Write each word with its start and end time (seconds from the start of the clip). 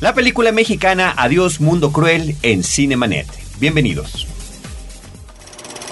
La 0.00 0.14
película 0.14 0.52
mexicana 0.52 1.12
Adiós 1.16 1.60
Mundo 1.60 1.90
Cruel 1.90 2.36
en 2.42 2.62
Cinemanet. 2.62 3.26
Bienvenidos. 3.58 4.28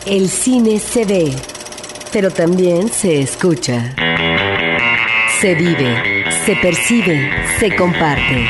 El 0.06 0.28
cine 0.28 0.78
se 0.78 1.04
ve, 1.04 1.34
pero 2.12 2.30
también 2.30 2.88
se 2.88 3.20
escucha. 3.20 3.96
Se 5.40 5.56
vive, 5.56 6.24
se 6.44 6.54
percibe, 6.54 7.30
se 7.58 7.74
comparte. 7.74 8.46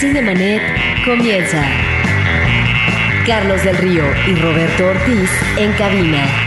Cinemanet 0.00 0.62
comienza. 1.04 1.62
Carlos 3.26 3.62
del 3.64 3.76
Río 3.76 4.04
y 4.28 4.34
Roberto 4.36 4.86
Ortiz 4.86 5.30
en 5.58 5.72
cabina. 5.74 6.45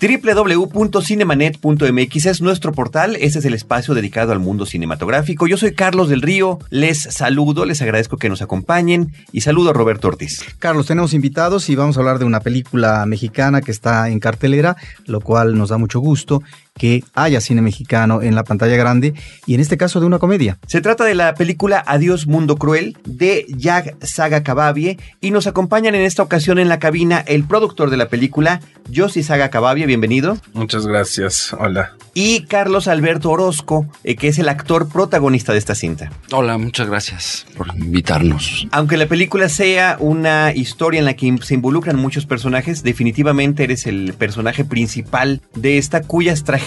www.cinemanet.mx 0.00 2.26
es 2.26 2.40
nuestro 2.40 2.72
portal, 2.72 3.16
este 3.16 3.40
es 3.40 3.44
el 3.44 3.52
espacio 3.52 3.92
dedicado 3.92 4.32
al 4.32 4.38
mundo 4.38 4.64
cinematográfico. 4.64 5.46
Yo 5.46 5.58
soy 5.58 5.74
Carlos 5.74 6.08
del 6.08 6.22
Río, 6.22 6.58
les 6.70 7.02
saludo, 7.02 7.66
les 7.66 7.82
agradezco 7.82 8.16
que 8.16 8.30
nos 8.30 8.40
acompañen 8.40 9.12
y 9.30 9.42
saludo 9.42 9.68
a 9.70 9.74
Roberto 9.74 10.08
Ortiz. 10.08 10.42
Carlos, 10.58 10.86
tenemos 10.86 11.12
invitados 11.12 11.68
y 11.68 11.76
vamos 11.76 11.96
a 11.96 12.00
hablar 12.00 12.18
de 12.18 12.24
una 12.24 12.40
película 12.40 13.04
mexicana 13.04 13.60
que 13.60 13.72
está 13.72 14.08
en 14.08 14.20
cartelera, 14.20 14.78
lo 15.04 15.20
cual 15.20 15.58
nos 15.58 15.68
da 15.68 15.76
mucho 15.76 16.00
gusto 16.00 16.42
que 16.74 17.04
haya 17.14 17.40
cine 17.40 17.62
mexicano 17.62 18.22
en 18.22 18.34
la 18.34 18.44
pantalla 18.44 18.76
grande 18.76 19.14
y 19.46 19.54
en 19.54 19.60
este 19.60 19.76
caso 19.76 20.00
de 20.00 20.06
una 20.06 20.18
comedia. 20.18 20.58
Se 20.66 20.80
trata 20.80 21.04
de 21.04 21.14
la 21.14 21.34
película 21.34 21.82
Adiós 21.86 22.26
Mundo 22.26 22.56
Cruel 22.56 22.96
de 23.04 23.46
Yag 23.48 23.96
Saga 24.00 24.42
Cabavie 24.42 24.98
y 25.20 25.30
nos 25.30 25.46
acompañan 25.46 25.94
en 25.94 26.02
esta 26.02 26.22
ocasión 26.22 26.58
en 26.58 26.68
la 26.68 26.78
cabina 26.78 27.22
el 27.26 27.44
productor 27.44 27.90
de 27.90 27.96
la 27.96 28.08
película, 28.08 28.60
Josi 28.94 29.22
Saga 29.22 29.50
Cabavie, 29.50 29.86
bienvenido. 29.86 30.38
Muchas 30.52 30.86
gracias, 30.86 31.54
hola. 31.58 31.92
Y 32.12 32.42
Carlos 32.42 32.88
Alberto 32.88 33.30
Orozco, 33.30 33.86
eh, 34.02 34.16
que 34.16 34.28
es 34.28 34.38
el 34.38 34.48
actor 34.48 34.88
protagonista 34.88 35.52
de 35.52 35.58
esta 35.58 35.74
cinta. 35.74 36.10
Hola, 36.32 36.58
muchas 36.58 36.88
gracias 36.88 37.46
por 37.56 37.68
invitarnos. 37.76 38.66
Aunque 38.72 38.96
la 38.96 39.06
película 39.06 39.48
sea 39.48 39.96
una 40.00 40.52
historia 40.52 40.98
en 40.98 41.04
la 41.04 41.14
que 41.14 41.38
se 41.42 41.54
involucran 41.54 41.96
muchos 41.96 42.26
personajes, 42.26 42.82
definitivamente 42.82 43.64
eres 43.64 43.86
el 43.86 44.14
personaje 44.14 44.64
principal 44.64 45.40
de 45.54 45.78
esta 45.78 46.02
cuyas 46.02 46.42
tragedias 46.42 46.59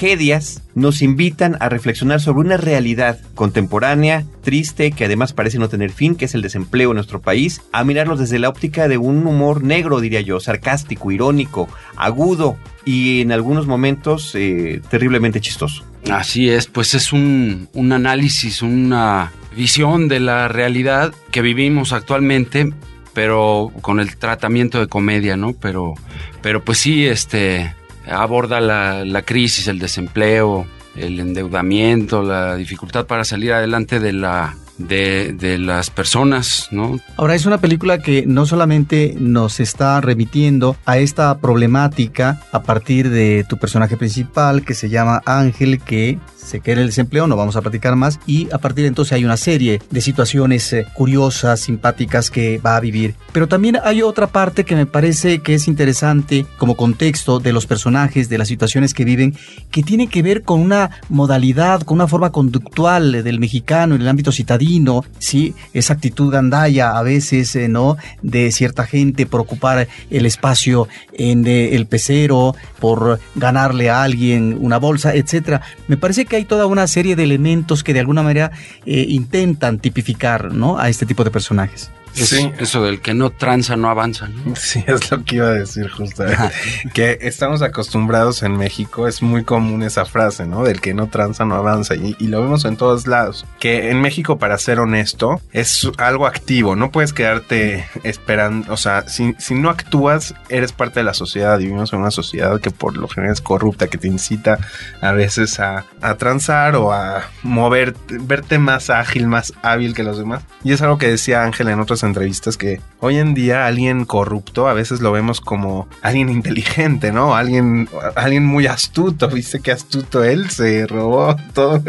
nos 0.75 1.01
invitan 1.01 1.57
a 1.59 1.69
reflexionar 1.69 2.19
sobre 2.19 2.41
una 2.41 2.57
realidad 2.57 3.19
contemporánea, 3.35 4.25
triste, 4.41 4.91
que 4.91 5.05
además 5.05 5.33
parece 5.33 5.59
no 5.59 5.69
tener 5.69 5.91
fin, 5.91 6.15
que 6.15 6.25
es 6.25 6.35
el 6.35 6.41
desempleo 6.41 6.91
en 6.91 6.95
nuestro 6.95 7.21
país, 7.21 7.61
a 7.71 7.83
mirarlos 7.83 8.19
desde 8.19 8.39
la 8.39 8.49
óptica 8.49 8.87
de 8.87 8.97
un 8.97 9.25
humor 9.25 9.63
negro, 9.63 9.99
diría 9.99 10.21
yo, 10.21 10.39
sarcástico, 10.39 11.11
irónico, 11.11 11.69
agudo 11.95 12.57
y 12.85 13.21
en 13.21 13.31
algunos 13.31 13.67
momentos 13.67 14.33
eh, 14.35 14.81
terriblemente 14.89 15.39
chistoso. 15.39 15.85
Así 16.11 16.49
es, 16.49 16.67
pues 16.67 16.93
es 16.95 17.13
un, 17.13 17.69
un 17.73 17.91
análisis, 17.93 18.61
una 18.61 19.31
visión 19.55 20.07
de 20.07 20.19
la 20.19 20.47
realidad 20.47 21.13
que 21.31 21.41
vivimos 21.41 21.93
actualmente, 21.93 22.73
pero 23.13 23.71
con 23.81 23.99
el 23.99 24.17
tratamiento 24.17 24.79
de 24.79 24.87
comedia, 24.87 25.37
¿no? 25.37 25.53
Pero, 25.53 25.93
pero 26.41 26.63
pues 26.63 26.79
sí, 26.79 27.05
este, 27.05 27.73
aborda 28.07 28.59
la, 28.59 29.21
crisis, 29.23 29.67
el 29.67 29.79
desempleo, 29.79 30.67
el 30.95 31.19
endeudamiento, 31.19 32.23
la 32.23 32.55
dificultad 32.55 33.05
para 33.05 33.23
salir 33.23 33.53
adelante 33.53 33.99
de 33.99 34.13
la 34.13 34.55
de, 34.87 35.57
las 35.59 35.89
personas. 35.89 36.69
Ahora 37.17 37.35
es 37.35 37.45
una 37.45 37.59
película 37.59 37.99
que 37.99 38.25
no 38.25 38.45
solamente 38.45 39.15
nos 39.17 39.59
está 39.59 40.01
remitiendo 40.01 40.75
a 40.85 40.97
esta 40.97 41.37
problemática 41.37 42.41
a 42.51 42.63
partir 42.63 43.09
de 43.09 43.45
tu 43.47 43.57
personaje 43.57 43.97
principal 43.97 44.65
que 44.65 44.73
se 44.73 44.89
llama 44.89 45.21
Ángel, 45.25 45.79
que 45.79 46.19
se 46.43 46.59
queda 46.59 46.81
el 46.81 46.87
desempleo, 46.87 47.27
no 47.27 47.35
vamos 47.35 47.55
a 47.55 47.61
platicar 47.61 47.95
más, 47.95 48.19
y 48.27 48.49
a 48.51 48.57
partir 48.57 48.83
de 48.83 48.89
entonces 48.89 49.13
hay 49.13 49.25
una 49.25 49.37
serie 49.37 49.81
de 49.89 50.01
situaciones 50.01 50.71
eh, 50.73 50.85
curiosas, 50.93 51.61
simpáticas 51.61 52.29
que 52.29 52.59
va 52.59 52.75
a 52.75 52.79
vivir. 52.79 53.15
Pero 53.31 53.47
también 53.47 53.77
hay 53.83 54.01
otra 54.01 54.27
parte 54.27 54.63
que 54.63 54.75
me 54.75 54.85
parece 54.85 55.39
que 55.39 55.55
es 55.55 55.67
interesante 55.67 56.45
como 56.57 56.75
contexto 56.75 57.39
de 57.39 57.53
los 57.53 57.65
personajes, 57.65 58.29
de 58.29 58.37
las 58.37 58.47
situaciones 58.47 58.93
que 58.93 59.05
viven, 59.05 59.35
que 59.71 59.83
tiene 59.83 60.07
que 60.07 60.21
ver 60.21 60.43
con 60.43 60.59
una 60.59 60.91
modalidad, 61.09 61.81
con 61.81 61.95
una 61.95 62.07
forma 62.07 62.31
conductual 62.31 63.23
del 63.23 63.39
mexicano 63.39 63.95
en 63.95 64.01
el 64.01 64.07
ámbito 64.07 64.31
citadino, 64.31 64.72
¿sí? 65.19 65.53
esa 65.73 65.93
actitud 65.93 66.31
gandaya 66.31 66.97
a 66.97 67.03
veces, 67.03 67.55
eh, 67.55 67.67
¿no? 67.67 67.97
De 68.21 68.51
cierta 68.51 68.85
gente 68.85 69.25
por 69.25 69.41
ocupar 69.41 69.87
el 70.09 70.25
espacio 70.25 70.87
en 71.13 71.45
eh, 71.45 71.75
el 71.75 71.85
pecero, 71.85 72.55
por 72.79 73.19
ganarle 73.35 73.89
a 73.89 74.03
alguien 74.03 74.57
una 74.59 74.77
bolsa, 74.77 75.13
etcétera. 75.13 75.61
Me 75.87 75.97
parece 75.97 76.25
que 76.25 76.35
hay 76.37 76.45
toda 76.45 76.65
una 76.65 76.87
serie 76.87 77.15
de 77.15 77.23
elementos 77.23 77.83
que 77.83 77.93
de 77.93 77.99
alguna 77.99 78.23
manera 78.23 78.51
eh, 78.85 79.05
intentan 79.09 79.79
tipificar 79.79 80.53
¿no? 80.53 80.77
a 80.77 80.89
este 80.89 81.05
tipo 81.05 81.23
de 81.23 81.31
personajes 81.31 81.91
sí. 82.13 82.51
Eso 82.59 82.83
del 82.83 83.01
que 83.01 83.13
no 83.13 83.29
tranza 83.31 83.75
no 83.75 83.89
avanza, 83.89 84.27
¿no? 84.27 84.55
Sí, 84.63 84.83
es 84.87 85.11
lo 85.11 85.23
que 85.23 85.35
iba 85.35 85.47
a 85.47 85.53
decir 85.53 85.89
justamente. 85.89 86.53
que 86.93 87.19
estamos 87.21 87.61
acostumbrados 87.61 88.43
en 88.43 88.57
México, 88.57 89.07
es 89.07 89.21
muy 89.21 89.43
común 89.43 89.83
esa 89.83 90.05
frase, 90.05 90.45
¿no? 90.45 90.63
Del 90.63 90.81
que 90.81 90.93
no 90.93 91.07
tranza 91.07 91.45
no 91.45 91.55
avanza. 91.55 91.95
Y, 91.95 92.15
lo 92.27 92.41
vemos 92.41 92.65
en 92.65 92.77
todos 92.77 93.05
lados. 93.05 93.45
Que 93.59 93.91
en 93.91 94.01
México, 94.01 94.39
para 94.39 94.57
ser 94.57 94.79
honesto, 94.79 95.41
es 95.51 95.87
algo 95.97 96.25
activo. 96.25 96.75
No 96.75 96.91
puedes 96.91 97.13
quedarte 97.13 97.85
esperando. 98.03 98.73
O 98.73 98.77
sea, 98.77 99.07
si, 99.07 99.35
si 99.37 99.53
no 99.55 99.69
actúas, 99.69 100.33
eres 100.49 100.71
parte 100.71 101.01
de 101.01 101.03
la 101.03 101.13
sociedad. 101.13 101.59
Vivimos 101.59 101.93
en 101.93 101.99
una 101.99 102.11
sociedad 102.11 102.59
que 102.59 102.71
por 102.71 102.97
lo 102.97 103.07
general 103.07 103.33
es 103.33 103.41
corrupta, 103.41 103.87
que 103.87 103.97
te 103.97 104.07
incita 104.07 104.57
a 105.01 105.11
veces 105.11 105.59
a, 105.59 105.85
a 106.01 106.15
transar 106.15 106.75
o 106.75 106.91
a 106.93 107.23
mover, 107.43 107.95
verte 108.07 108.57
más 108.57 108.89
ágil, 108.89 109.27
más 109.27 109.53
hábil 109.61 109.93
que 109.93 110.03
los 110.03 110.17
demás. 110.17 110.43
Y 110.63 110.71
es 110.71 110.81
algo 110.81 110.97
que 110.97 111.07
decía 111.07 111.43
Ángel 111.43 111.67
en 111.69 111.79
otras 111.79 112.02
entrevistas 112.03 112.57
que 112.57 112.81
hoy 112.99 113.17
en 113.17 113.33
día 113.33 113.65
alguien 113.65 114.05
corrupto 114.05 114.67
a 114.67 114.73
veces 114.73 115.01
lo 115.01 115.11
vemos 115.11 115.41
como 115.41 115.87
alguien 116.01 116.29
inteligente, 116.29 117.11
¿no? 117.11 117.35
Alguien, 117.35 117.89
alguien 118.15 118.45
muy 118.45 118.67
astuto, 118.67 119.27
viste 119.27 119.59
que 119.59 119.71
astuto 119.71 120.23
él, 120.23 120.49
se 120.49 120.85
robó 120.87 121.35
todo. 121.53 121.81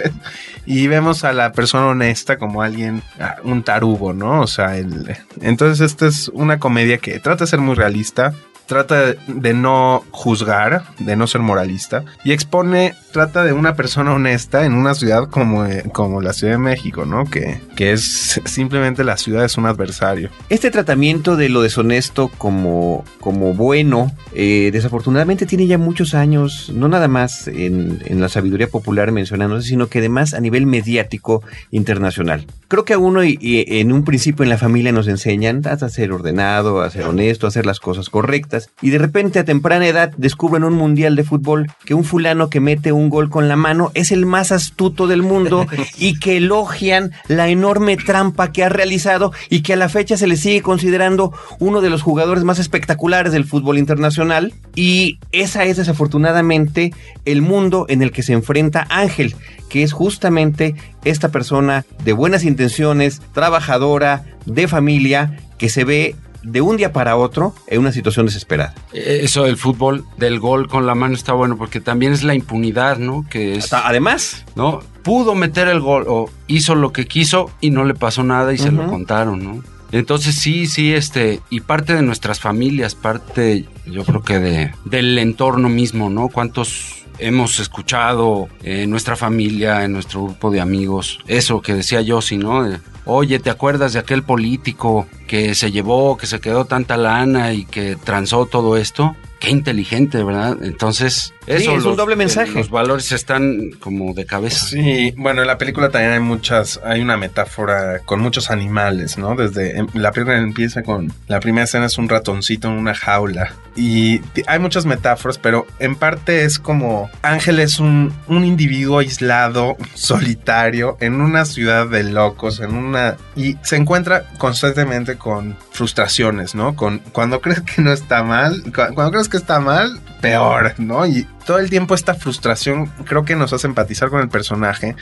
Y 0.66 0.86
vemos 0.86 1.25
a 1.25 1.32
la 1.32 1.52
persona 1.52 1.86
honesta 1.86 2.38
como 2.38 2.62
alguien, 2.62 3.02
ah, 3.20 3.36
un 3.42 3.62
tarugo, 3.62 4.12
¿no? 4.12 4.41
O 4.41 4.47
sea, 4.47 4.76
el, 4.76 5.16
entonces 5.41 5.80
esta 5.80 6.06
es 6.06 6.28
una 6.28 6.58
comedia 6.58 6.98
que 6.98 7.19
trata 7.20 7.44
de 7.44 7.50
ser 7.50 7.60
muy 7.60 7.75
realista, 7.75 8.32
trata 8.66 9.14
de 9.26 9.54
no 9.54 10.04
juzgar, 10.10 10.84
de 10.98 11.16
no 11.16 11.26
ser 11.26 11.41
moralista 11.41 12.04
y 12.25 12.32
expone, 12.32 12.94
trata 13.12 13.44
de 13.44 13.52
una 13.52 13.75
persona 13.76 14.12
honesta 14.12 14.64
en 14.64 14.75
una 14.75 14.94
ciudad 14.94 15.28
como, 15.28 15.64
eh, 15.66 15.84
como 15.92 16.20
la 16.20 16.32
Ciudad 16.32 16.54
de 16.54 16.58
México, 16.58 17.04
¿no? 17.04 17.25
Que, 17.25 17.60
que 17.76 17.92
es 17.92 18.41
simplemente 18.44 19.04
la 19.04 19.16
ciudad 19.16 19.44
es 19.44 19.56
un 19.56 19.66
adversario. 19.66 20.30
Este 20.48 20.70
tratamiento 20.70 21.36
de 21.36 21.48
lo 21.48 21.62
deshonesto 21.62 22.28
como, 22.38 23.04
como 23.20 23.54
bueno, 23.54 24.10
eh, 24.34 24.70
desafortunadamente 24.72 25.46
tiene 25.46 25.66
ya 25.66 25.78
muchos 25.78 26.14
años, 26.14 26.70
no 26.75 26.88
nada 26.88 27.08
más 27.08 27.46
en, 27.48 28.02
en 28.04 28.20
la 28.20 28.28
sabiduría 28.28 28.69
popular 28.69 29.12
mencionándose, 29.12 29.69
sino 29.69 29.88
que 29.88 29.98
además 29.98 30.34
a 30.34 30.41
nivel 30.41 30.66
mediático 30.66 31.42
internacional. 31.70 32.46
Creo 32.69 32.84
que 32.84 32.94
a 32.94 32.98
uno 32.98 33.22
y, 33.22 33.38
y 33.41 33.78
en 33.78 33.92
un 33.92 34.04
principio 34.04 34.42
en 34.42 34.48
la 34.48 34.58
familia 34.58 34.91
nos 34.91 35.06
enseñan 35.06 35.62
a 35.64 35.76
ser 35.88 36.12
ordenado, 36.12 36.81
a 36.81 36.91
ser 36.91 37.06
honesto, 37.06 37.46
a 37.46 37.48
hacer 37.48 37.66
las 37.66 37.78
cosas 37.78 38.08
correctas 38.10 38.53
y 38.81 38.91
de 38.91 38.98
repente 38.98 39.38
a 39.38 39.44
temprana 39.44 39.87
edad 39.87 40.12
descubren 40.16 40.65
un 40.65 40.75
mundial 40.75 41.16
de 41.16 41.25
fútbol 41.25 41.70
que 41.84 41.94
un 41.94 42.04
fulano 42.04 42.50
que 42.50 42.60
mete 42.60 42.92
un 42.92 43.09
gol 43.09 43.31
con 43.31 43.48
la 43.48 43.56
mano 43.56 43.91
es 43.94 44.12
el 44.12 44.26
más 44.26 44.53
astuto 44.53 45.06
del 45.06 45.22
mundo 45.22 45.66
y 45.98 46.19
que 46.19 46.37
elogian 46.37 47.12
la 47.28 47.48
enorme 47.48 47.97
trampa 47.97 48.53
que 48.53 48.64
ha 48.64 48.69
realizado 48.69 49.32
y 49.50 49.62
que 49.62 49.72
a 49.72 49.76
la 49.76 49.88
fecha 49.88 50.16
se 50.16 50.26
le 50.26 50.37
sigue 50.37 50.62
considerando 50.62 51.32
uno 51.59 51.81
de 51.81 51.91
los 51.91 52.03
jugadores 52.03 52.44
más 52.44 52.59
espectaculares 52.59 53.32
del 53.32 53.44
fútbol 53.44 53.78
internacional. 53.78 54.53
Y 54.75 55.19
esa 55.32 55.64
es 55.64 55.76
desafortunadamente 55.76 56.93
el 57.25 57.43
mundo 57.43 57.87
en 57.88 58.03
el 58.03 58.12
que 58.12 58.22
se 58.22 58.32
enfrenta 58.32 58.87
Ángel, 58.91 59.34
que 59.69 59.82
es 59.82 59.93
justamente 59.93 60.75
esta 61.05 61.31
persona 61.31 61.84
de 62.05 62.12
buenas 62.12 62.44
intenciones, 62.44 63.20
trabajadora, 63.32 64.25
de 64.46 64.69
familia, 64.69 65.38
que 65.58 65.69
se 65.69 65.84
ve 65.84 66.17
de 66.44 66.61
un 66.61 66.76
día 66.76 66.93
para 66.93 67.17
otro 67.17 67.55
en 67.67 67.81
una 67.81 67.93
situación 67.93 68.26
desesperada. 68.26 68.75
Eh, 68.93 69.20
eso 69.23 69.44
del 69.44 69.56
fútbol, 69.56 70.05
del 70.17 70.38
gol 70.38 70.69
con 70.69 70.87
la 70.87 70.94
mano 70.94 71.14
está 71.14 71.32
bueno 71.32 71.56
porque 71.56 71.81
también 71.81 72.12
es 72.12 72.23
la 72.23 72.35
impunidad, 72.35 72.99
¿no? 72.99 73.25
Que 73.29 73.56
es, 73.56 73.73
además, 73.73 74.44
¿no? 74.55 74.81
Pudo 75.02 75.35
meter 75.35 75.69
el 75.69 75.81
gol 75.81 76.05
o 76.08 76.31
hizo 76.46 76.75
lo 76.75 76.93
que 76.93 77.06
quiso 77.06 77.50
y 77.61 77.70
no 77.70 77.85
le 77.85 77.94
pasó 77.94 78.23
nada 78.23 78.52
y 78.52 78.58
se 78.58 78.70
lo 78.70 78.87
contaron, 78.87 79.43
¿no? 79.43 79.62
Entonces 79.93 80.35
sí, 80.35 80.67
sí, 80.67 80.93
este, 80.93 81.41
y 81.50 81.61
parte 81.61 81.94
de 81.94 82.02
nuestras 82.02 82.41
familias, 82.41 82.94
parte, 82.94 83.67
yo 83.87 84.05
creo 84.05 84.23
que 84.23 84.41
de, 84.41 84.73
del 84.85 85.17
entorno 85.19 85.69
mismo, 85.69 86.11
¿no? 86.11 86.29
¿Cuántos 86.29 87.05
hemos 87.19 87.61
escuchado 87.61 88.49
en 88.62 88.91
nuestra 88.91 89.14
familia, 89.14 89.85
en 89.85 89.93
nuestro 89.93 90.25
grupo 90.25 90.50
de 90.50 90.61
amigos, 90.61 91.20
eso 91.26 91.61
que 91.61 91.75
decía 91.75 92.00
yo, 92.00 92.20
no, 92.38 92.67
oye, 93.05 93.39
¿te 93.39 93.51
acuerdas 93.51 93.93
de 93.93 93.99
aquel 93.99 94.23
político 94.23 95.06
que 95.27 95.55
se 95.55 95.71
llevó, 95.71 96.17
que 96.17 96.27
se 96.27 96.41
quedó 96.41 96.65
tanta 96.65 96.97
lana 96.97 97.53
y 97.53 97.65
que 97.65 97.97
transó 97.97 98.47
todo 98.47 98.77
esto? 98.77 99.17
qué 99.45 99.51
inteligente, 99.51 100.23
¿verdad? 100.25 100.56
Entonces, 100.62 101.35
eso 101.47 101.77
es 101.77 101.85
un 101.85 101.97
doble 101.97 102.17
mensaje. 102.17 102.55
Los 102.55 102.71
valores 102.71 103.12
están 103.12 103.73
como 103.79 104.15
de 104.15 104.25
cabeza. 104.25 104.67
Sí, 104.67 105.12
bueno, 105.17 105.43
en 105.43 105.47
la 105.47 105.59
película 105.59 105.91
también 105.91 106.12
hay 106.12 106.21
muchas, 106.21 106.81
hay 106.83 107.03
una 107.03 107.17
metáfora 107.17 108.01
con 108.01 108.21
muchos 108.21 108.51
animales, 108.51 109.19
¿no? 109.19 109.37
Desde 109.37 109.79
em, 109.79 109.87
la 109.93 110.12
película 110.12 110.39
empieza 110.39 110.83
con 110.83 111.12
la 111.29 111.41
primera 111.41 111.65
escena 111.65 111.87
es 111.87 111.99
un 111.99 112.09
ratoncito 112.09 112.69
en 112.69 112.75
una 112.75 112.95
jaula 112.95 113.55
y 113.76 114.21
hay 114.47 114.59
muchas 114.59 114.87
metáforas, 114.87 115.38
pero 115.38 115.67
en 115.79 115.97
parte 115.97 116.44
es 116.44 116.59
como 116.59 117.11
Ángel 117.23 117.59
es 117.59 117.81
un, 117.81 118.12
un 118.29 118.44
individuo 118.44 118.99
aislado, 118.99 119.76
solitario, 119.94 120.97
en 121.00 121.21
una 121.21 121.44
ciudad 121.44 121.88
de 121.88 122.05
locos, 122.05 122.61
en 122.61 122.75
una 122.75 123.17
y 123.37 123.56
se 123.62 123.76
encuentra 123.76 124.25
constantemente 124.38 125.17
con 125.17 125.56
frustraciones, 125.73 126.55
¿no? 126.55 126.76
Con 126.76 126.99
cuando 127.12 127.41
crees 127.41 127.62
que 127.62 127.82
no 127.82 127.93
está 127.93 128.23
mal, 128.23 128.62
cuando 128.73 129.11
crees 129.11 129.29
que 129.29 129.37
está 129.37 129.61
mal, 129.61 130.00
peor, 130.20 130.75
¿no? 130.79 131.06
Y 131.06 131.27
todo 131.44 131.59
el 131.59 131.69
tiempo 131.69 131.94
esta 131.94 132.15
frustración 132.15 132.87
creo 133.05 133.25
que 133.25 133.37
nos 133.37 133.53
hace 133.53 133.67
empatizar 133.67 134.09
con 134.09 134.20
el 134.20 134.29
personaje. 134.29 134.97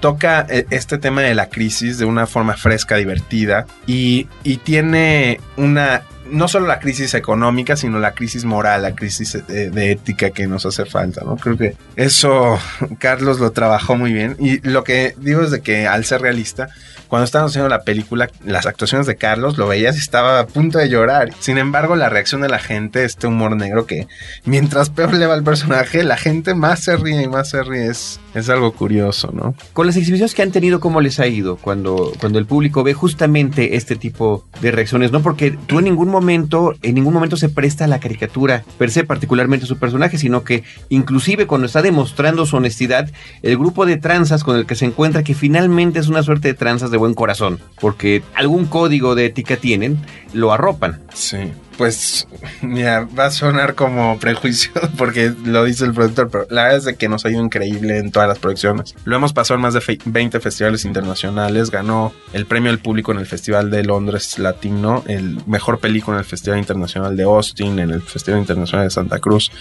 Toca 0.00 0.46
eh, 0.48 0.66
este 0.70 0.98
tema 0.98 1.22
de 1.22 1.34
la 1.34 1.48
crisis 1.48 1.98
de 1.98 2.04
una 2.04 2.28
forma 2.28 2.54
fresca, 2.54 2.94
divertida 2.94 3.66
y, 3.86 4.28
y 4.44 4.58
tiene 4.58 5.40
una 5.56 6.02
no 6.30 6.48
solo 6.48 6.66
la 6.66 6.78
crisis 6.78 7.14
económica, 7.14 7.76
sino 7.76 7.98
la 7.98 8.12
crisis 8.12 8.44
moral, 8.44 8.82
la 8.82 8.94
crisis 8.94 9.32
de, 9.46 9.64
eh, 9.64 9.70
de, 9.70 9.92
ética 9.92 10.30
que 10.30 10.46
nos 10.46 10.66
hace 10.66 10.84
falta, 10.84 11.22
¿no? 11.24 11.36
Creo 11.36 11.56
que 11.56 11.76
eso 11.96 12.58
Carlos 12.98 13.40
lo 13.40 13.50
trabajó 13.52 13.96
muy 13.96 14.12
bien. 14.12 14.36
Y 14.38 14.60
lo 14.68 14.84
que 14.84 15.14
digo 15.18 15.42
es 15.42 15.50
de 15.50 15.60
que 15.60 15.86
al 15.86 16.04
ser 16.04 16.20
realista, 16.22 16.68
cuando 17.08 17.24
estábamos 17.24 17.52
haciendo 17.52 17.68
la 17.68 17.82
película, 17.82 18.30
las 18.44 18.66
actuaciones 18.66 19.06
de 19.06 19.16
Carlos, 19.16 19.58
lo 19.58 19.66
veías 19.66 19.96
y 19.96 20.00
estaba 20.00 20.40
a 20.40 20.46
punto 20.46 20.78
de 20.78 20.88
llorar. 20.88 21.30
Sin 21.40 21.58
embargo, 21.58 21.96
la 21.96 22.08
reacción 22.08 22.40
de 22.40 22.48
la 22.48 22.58
gente, 22.58 23.04
este 23.04 23.26
humor 23.26 23.56
negro 23.56 23.86
que 23.86 24.06
mientras 24.44 24.90
peor 24.90 25.14
le 25.14 25.26
va 25.26 25.34
el 25.34 25.42
personaje, 25.42 26.04
la 26.04 26.16
gente 26.16 26.54
más 26.54 26.80
se 26.80 26.96
ríe 26.96 27.22
y 27.22 27.28
más 27.28 27.50
se 27.50 27.62
ríe. 27.62 27.86
Es, 27.86 28.20
es 28.34 28.48
algo 28.48 28.72
curioso, 28.72 29.30
¿no? 29.32 29.54
Con 29.72 29.86
las 29.86 29.96
exhibiciones 29.96 30.34
que 30.34 30.42
han 30.42 30.52
tenido, 30.52 30.80
¿cómo 30.80 31.00
les 31.00 31.18
ha 31.20 31.26
ido 31.26 31.56
cuando, 31.56 32.12
cuando 32.20 32.38
el 32.38 32.46
público 32.46 32.82
ve 32.82 32.94
justamente 32.94 33.76
este 33.76 33.96
tipo 33.96 34.46
de 34.60 34.70
reacciones? 34.70 35.12
No 35.12 35.22
porque 35.22 35.52
tú 35.66 35.78
en 35.78 35.84
ningún 35.84 36.08
momento, 36.08 36.74
en 36.82 36.94
ningún 36.94 37.14
momento 37.14 37.36
se 37.36 37.48
presta 37.48 37.84
a 37.84 37.88
la 37.88 38.00
caricatura 38.00 38.64
per 38.76 38.90
se, 38.90 39.04
particularmente 39.04 39.66
su 39.66 39.78
personaje, 39.78 40.18
sino 40.18 40.44
que 40.44 40.64
inclusive 40.88 41.46
cuando 41.46 41.66
está 41.66 41.82
demostrando 41.82 42.46
su 42.46 42.56
honestidad, 42.56 43.10
el 43.42 43.56
grupo 43.56 43.86
de 43.86 43.96
tranzas 43.96 44.44
con 44.44 44.56
el 44.56 44.66
que 44.66 44.74
se 44.74 44.84
encuentra, 44.84 45.22
que 45.22 45.34
finalmente 45.34 45.98
es 45.98 46.08
una 46.08 46.22
suerte 46.22 46.48
de 46.48 46.54
tranzas 46.54 46.90
de 46.90 46.97
buen 46.98 47.14
corazón, 47.14 47.58
porque 47.80 48.22
algún 48.34 48.66
código 48.66 49.14
de 49.14 49.26
ética 49.26 49.56
tienen, 49.56 49.98
lo 50.32 50.52
arropan. 50.52 51.00
Sí 51.14 51.52
pues, 51.78 52.26
mira, 52.60 53.08
va 53.16 53.26
a 53.26 53.30
sonar 53.30 53.76
como 53.76 54.18
prejuicio 54.18 54.72
porque 54.98 55.32
lo 55.44 55.64
dice 55.64 55.84
el 55.84 55.94
productor, 55.94 56.28
pero 56.28 56.46
la 56.50 56.64
verdad 56.64 56.88
es 56.88 56.96
que 56.96 57.08
nos 57.08 57.24
ha 57.24 57.30
ido 57.30 57.42
increíble 57.42 57.98
en 57.98 58.10
todas 58.10 58.28
las 58.28 58.40
producciones. 58.40 58.96
Lo 59.04 59.14
hemos 59.14 59.32
pasado 59.32 59.54
en 59.54 59.62
más 59.62 59.74
de 59.74 59.98
20 60.04 60.40
festivales 60.40 60.84
internacionales, 60.84 61.70
ganó 61.70 62.12
el 62.32 62.46
premio 62.46 62.70
al 62.72 62.80
público 62.80 63.12
en 63.12 63.18
el 63.18 63.26
Festival 63.26 63.70
de 63.70 63.84
Londres 63.84 64.40
Latino, 64.40 65.04
el 65.06 65.40
mejor 65.46 65.78
película 65.78 66.16
en 66.16 66.18
el 66.18 66.26
Festival 66.28 66.58
Internacional 66.58 67.16
de 67.16 67.22
Austin, 67.22 67.78
en 67.78 67.90
el 67.90 68.02
Festival 68.02 68.40
Internacional 68.40 68.86
de 68.86 68.90
Santa 68.90 69.20
Cruz, 69.20 69.52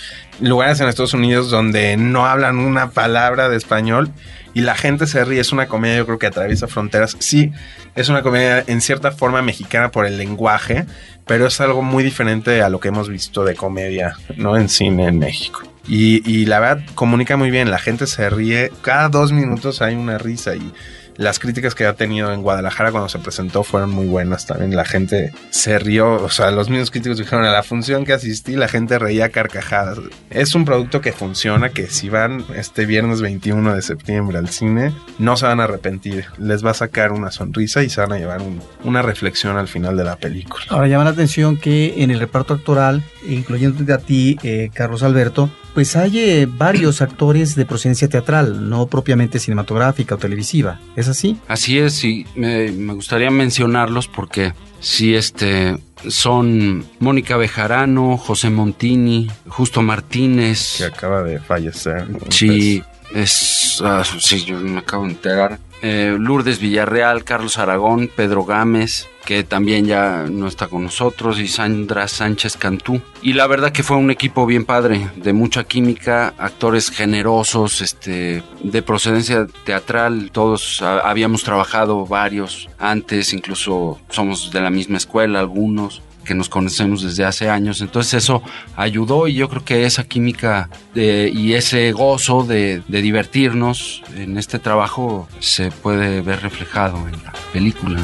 lugares 0.41 0.81
en 0.81 0.87
Estados 0.87 1.13
Unidos 1.13 1.51
donde 1.51 1.97
no 1.97 2.25
hablan 2.25 2.57
una 2.57 2.89
palabra 2.89 3.47
de 3.47 3.57
español 3.57 4.11
y 4.57 4.61
la 4.61 4.73
gente 4.73 5.05
se 5.05 5.23
ríe. 5.23 5.39
Es 5.39 5.51
una 5.51 5.67
comedia, 5.67 5.97
yo 5.97 6.07
creo 6.07 6.17
que 6.17 6.25
atraviesa 6.25 6.67
fronteras. 6.67 7.15
Sí, 7.19 7.51
es 7.93 8.09
una 8.09 8.23
comedia 8.23 8.63
en 8.65 8.81
cierta 8.81 9.11
forma 9.11 9.43
mexicana 9.43 9.91
por 9.91 10.07
el 10.07 10.17
lenguaje, 10.17 10.87
pero 11.27 11.45
es 11.45 11.61
algo 11.61 11.83
muy 11.83 12.03
diferente 12.03 12.63
a 12.63 12.69
lo 12.69 12.79
que 12.79 12.87
hemos 12.87 13.07
visto 13.07 13.45
de 13.45 13.53
comedia, 13.53 14.15
¿no? 14.35 14.57
En 14.57 14.67
cine 14.67 15.09
en 15.09 15.19
México. 15.19 15.61
Y, 15.87 16.27
y 16.27 16.47
la 16.47 16.59
verdad, 16.59 16.83
comunica 16.95 17.37
muy 17.37 17.51
bien, 17.51 17.69
la 17.69 17.77
gente 17.77 18.07
se 18.07 18.31
ríe, 18.31 18.71
cada 18.81 19.09
dos 19.09 19.31
minutos 19.31 19.83
hay 19.83 19.93
una 19.93 20.17
risa 20.17 20.55
y 20.55 20.73
las 21.17 21.39
críticas 21.39 21.75
que 21.75 21.85
ha 21.85 21.93
tenido 21.93 22.31
en 22.31 22.41
Guadalajara 22.41 22.91
cuando 22.91 23.09
se 23.09 23.19
presentó 23.19 23.63
fueron 23.63 23.89
muy 23.89 24.05
buenas 24.05 24.45
también. 24.45 24.75
La 24.75 24.85
gente 24.85 25.33
se 25.49 25.79
rió, 25.79 26.13
o 26.13 26.29
sea, 26.29 26.51
los 26.51 26.69
mismos 26.69 26.91
críticos 26.91 27.17
dijeron 27.17 27.45
a 27.45 27.51
la 27.51 27.63
función 27.63 28.05
que 28.05 28.13
asistí, 28.13 28.55
la 28.55 28.67
gente 28.67 28.99
reía 28.99 29.29
carcajadas. 29.29 29.99
Es 30.29 30.55
un 30.55 30.65
producto 30.65 31.01
que 31.01 31.11
funciona, 31.11 31.69
que 31.69 31.87
si 31.87 32.09
van 32.09 32.45
este 32.55 32.85
viernes 32.85 33.21
21 33.21 33.75
de 33.75 33.81
septiembre 33.81 34.37
al 34.37 34.49
cine, 34.49 34.93
no 35.19 35.37
se 35.37 35.45
van 35.45 35.59
a 35.59 35.65
arrepentir. 35.65 36.25
Les 36.37 36.65
va 36.65 36.71
a 36.71 36.75
sacar 36.75 37.11
una 37.11 37.31
sonrisa 37.31 37.83
y 37.83 37.89
se 37.89 38.01
van 38.01 38.13
a 38.13 38.17
llevar 38.17 38.41
un, 38.41 38.61
una 38.83 39.01
reflexión 39.01 39.57
al 39.57 39.67
final 39.67 39.97
de 39.97 40.03
la 40.03 40.15
película. 40.15 40.63
Ahora 40.69 40.87
llama 40.87 41.03
la 41.03 41.11
atención 41.11 41.57
que 41.57 42.03
en 42.03 42.11
el 42.11 42.19
reparto 42.19 42.53
actoral, 42.53 43.03
incluyéndote 43.27 43.91
a 43.91 43.97
ti, 43.97 44.37
eh, 44.43 44.69
Carlos 44.73 45.03
Alberto, 45.03 45.49
pues 45.77 45.95
hay 45.95 46.19
eh, 46.19 46.47
varios 46.49 47.03
actores 47.03 47.53
de 47.53 47.63
procedencia 47.63 48.09
teatral, 48.09 48.67
no 48.67 48.87
propiamente 48.87 49.37
cinematográfica 49.37 50.15
o 50.15 50.17
televisiva. 50.17 50.79
¿Es 50.95 51.07
así? 51.07 51.37
Así 51.47 51.77
es, 51.77 52.03
y 52.03 52.25
me, 52.33 52.71
me 52.71 52.93
gustaría 52.93 53.29
mencionarlos 53.29 54.07
porque 54.07 54.53
sí, 54.79 55.13
este, 55.13 55.77
son 56.07 56.83
Mónica 56.97 57.37
Bejarano, 57.37 58.17
José 58.17 58.49
Montini, 58.49 59.29
Justo 59.49 59.83
Martínez. 59.83 60.77
Que 60.79 60.85
acaba 60.85 61.21
de 61.21 61.37
fallecer. 61.37 62.07
Sí, 62.29 62.81
es, 63.13 63.79
ah, 63.85 64.03
sí, 64.03 64.45
yo 64.45 64.57
me 64.57 64.79
acabo 64.79 65.03
de 65.03 65.11
enterar. 65.11 65.59
Eh, 65.83 66.17
Lourdes 66.19 66.59
Villarreal, 66.59 67.23
Carlos 67.23 67.59
Aragón, 67.59 68.09
Pedro 68.15 68.45
Gámez, 68.45 69.07
que 69.27 69.43
también 69.43 69.85
ya 69.85 70.25
no 70.31 70.47
está 70.47 70.69
con 70.69 70.85
nosotros, 70.85 71.37
y 71.41 71.49
Sandra 71.49 72.07
Sánchez 72.07 72.55
Cantú. 72.55 73.01
Y 73.21 73.33
la 73.33 73.45
verdad 73.45 73.73
que 73.73 73.83
fue 73.83 73.97
un 73.97 74.09
equipo 74.09 74.45
bien 74.45 74.63
padre, 74.63 75.09
de 75.17 75.33
mucha 75.33 75.65
química, 75.65 76.33
actores 76.37 76.89
generosos, 76.89 77.81
este, 77.81 78.41
de 78.63 78.81
procedencia 78.81 79.45
teatral, 79.65 80.31
todos 80.31 80.81
habíamos 80.81 81.43
trabajado 81.43 82.05
varios 82.05 82.69
antes, 82.79 83.33
incluso 83.33 83.99
somos 84.07 84.49
de 84.53 84.61
la 84.61 84.69
misma 84.69 84.95
escuela 84.95 85.39
algunos 85.41 86.01
que 86.23 86.33
nos 86.33 86.47
conocemos 86.47 87.01
desde 87.01 87.25
hace 87.25 87.49
años. 87.49 87.81
Entonces 87.81 88.13
eso 88.23 88.41
ayudó 88.77 89.27
y 89.27 89.33
yo 89.33 89.49
creo 89.49 89.65
que 89.65 89.85
esa 89.85 90.05
química 90.05 90.69
de, 90.93 91.29
y 91.33 91.53
ese 91.53 91.91
gozo 91.91 92.43
de, 92.43 92.81
divertirnos 92.87 94.03
en 94.15 94.37
este 94.37 94.57
trabajo 94.57 95.27
se 95.39 95.69
puede 95.69 96.21
ver 96.21 96.41
reflejado 96.41 96.97
en 97.09 97.23
la 97.23 97.33
película. 97.51 97.99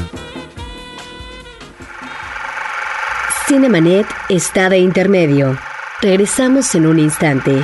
Cinemanet 3.46 4.06
está 4.30 4.70
de 4.70 4.78
intermedio. 4.78 5.58
Regresamos 6.00 6.74
en 6.74 6.86
un 6.86 6.98
instante. 6.98 7.62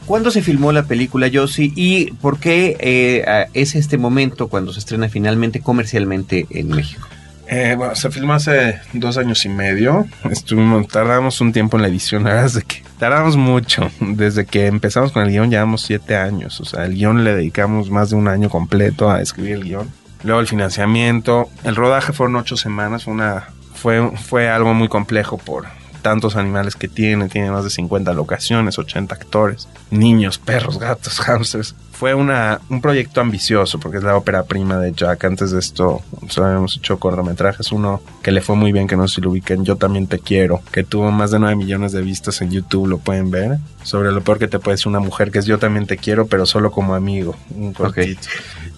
¿Cuándo 0.05 0.33
se 0.33 0.43
filmó 0.43 0.73
la 0.73 0.83
película 0.83 1.29
Yossi 1.29 1.73
y 1.77 2.07
por 2.15 2.41
qué 2.41 2.77
eh, 2.81 3.47
es 3.55 3.77
este 3.77 3.99
momento 3.99 4.49
cuando 4.49 4.73
se 4.73 4.81
estrena 4.81 5.09
finalmente 5.09 5.61
comercialmente 5.61 6.49
en 6.51 6.71
México? 6.71 7.07
Eh, 7.49 7.75
bueno, 7.77 7.95
se 7.95 8.11
filmó 8.11 8.33
hace 8.35 8.81
dos 8.93 9.17
años 9.17 9.45
y 9.45 9.49
medio. 9.49 10.07
Estuvimos, 10.31 10.89
tardamos 10.89 11.41
un 11.41 11.53
tiempo 11.53 11.77
en 11.77 11.83
la 11.83 11.89
edición, 11.89 12.25
la 12.25 12.31
verdad 12.31 12.47
es 12.47 12.55
de 12.55 12.63
que 12.63 12.83
tardamos 12.99 13.37
mucho. 13.37 13.91
Desde 14.01 14.47
que 14.47 14.67
empezamos 14.67 15.13
con 15.13 15.23
el 15.23 15.31
guion 15.31 15.51
llevamos 15.51 15.83
siete 15.83 16.17
años. 16.17 16.61
O 16.61 16.65
sea, 16.65 16.85
el 16.85 16.95
guion 16.95 17.25
le 17.25 17.35
dedicamos 17.35 17.91
más 17.91 18.11
de 18.11 18.17
un 18.17 18.29
año 18.29 18.51
completo 18.51 19.11
a 19.11 19.21
escribir 19.21 19.53
el 19.53 19.65
guion. 19.65 19.93
Luego 20.25 20.41
el 20.41 20.49
financiamiento. 20.49 21.49
El 21.63 21.77
rodaje 21.77 22.13
fueron 22.13 22.37
ocho 22.37 22.57
semanas. 22.57 23.05
Fue 23.05 23.13
una, 23.13 23.49
fue, 23.75 24.11
fue 24.17 24.49
algo 24.49 24.75
muy 24.75 24.89
complejo 24.89 25.39
por, 25.39 25.67
tantos 26.03 26.37
animales 26.37 26.77
que 26.77 26.89
tiene, 26.89 27.29
tiene 27.29 27.51
más 27.51 27.65
de 27.65 27.71
50 27.71 28.13
locaciones, 28.13 28.79
80 28.79 29.15
actores, 29.15 29.69
niños, 29.91 30.39
perros, 30.39 30.79
gatos, 30.79 31.21
hamsters. 31.27 31.75
Fue 31.99 32.13
una, 32.15 32.61
un 32.69 32.81
proyecto 32.83 33.21
ambicioso 33.23 33.81
porque 33.81 33.97
es 33.99 34.05
la 34.05 34.17
ópera 34.17 34.43
prima 34.45 34.77
de 34.79 34.93
Jack. 34.93 35.25
Antes 35.25 35.51
de 35.51 35.59
esto, 35.59 36.03
solo 36.29 36.47
habíamos 36.49 36.77
hecho 36.77 36.99
cortometrajes. 36.99 37.73
Uno 37.73 38.03
que 38.23 38.33
le 38.33 38.43
fue 38.43 38.55
muy 38.55 38.71
bien, 38.73 38.87
que 38.87 38.97
no 38.97 39.09
sé 39.09 39.17
si 39.17 39.21
lo 39.23 39.31
ubiquen, 39.31 39.65
Yo 39.65 39.77
también 39.77 40.07
te 40.07 40.19
quiero, 40.19 40.61
que 40.73 40.85
tuvo 40.85 41.11
más 41.11 41.31
de 41.31 41.39
9 41.39 41.57
millones 41.57 41.93
de 41.93 42.03
vistas 42.03 42.43
en 42.43 42.51
YouTube, 42.51 42.87
lo 42.89 42.99
pueden 42.99 43.31
ver. 43.31 43.59
Sobre 43.83 44.13
lo 44.13 44.21
peor 44.23 44.39
que 44.39 44.47
te 44.49 44.59
puede 44.59 44.75
decir 44.77 44.89
una 44.89 45.01
mujer, 45.01 45.31
que 45.31 45.39
es 45.39 45.47
Yo 45.47 45.59
también 45.59 45.87
te 45.87 45.97
quiero, 45.97 46.27
pero 46.27 46.45
solo 46.45 46.71
como 46.71 46.95
amigo. 46.95 47.35
Un 47.55 47.73
cortito. 47.73 48.29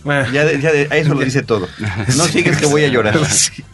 Bueno, 0.05 0.31
ya, 0.33 0.51
ya 0.53 0.71
de- 0.73 0.87
a 0.91 0.97
eso 0.97 1.13
lo 1.15 1.21
dice 1.25 1.43
todo. 1.43 1.67
No 2.17 2.25
sigues 2.29 2.57
que 2.59 2.67
voy 2.67 2.85
a 2.85 2.89
llorar. 2.89 3.19
Sí. 3.29 3.65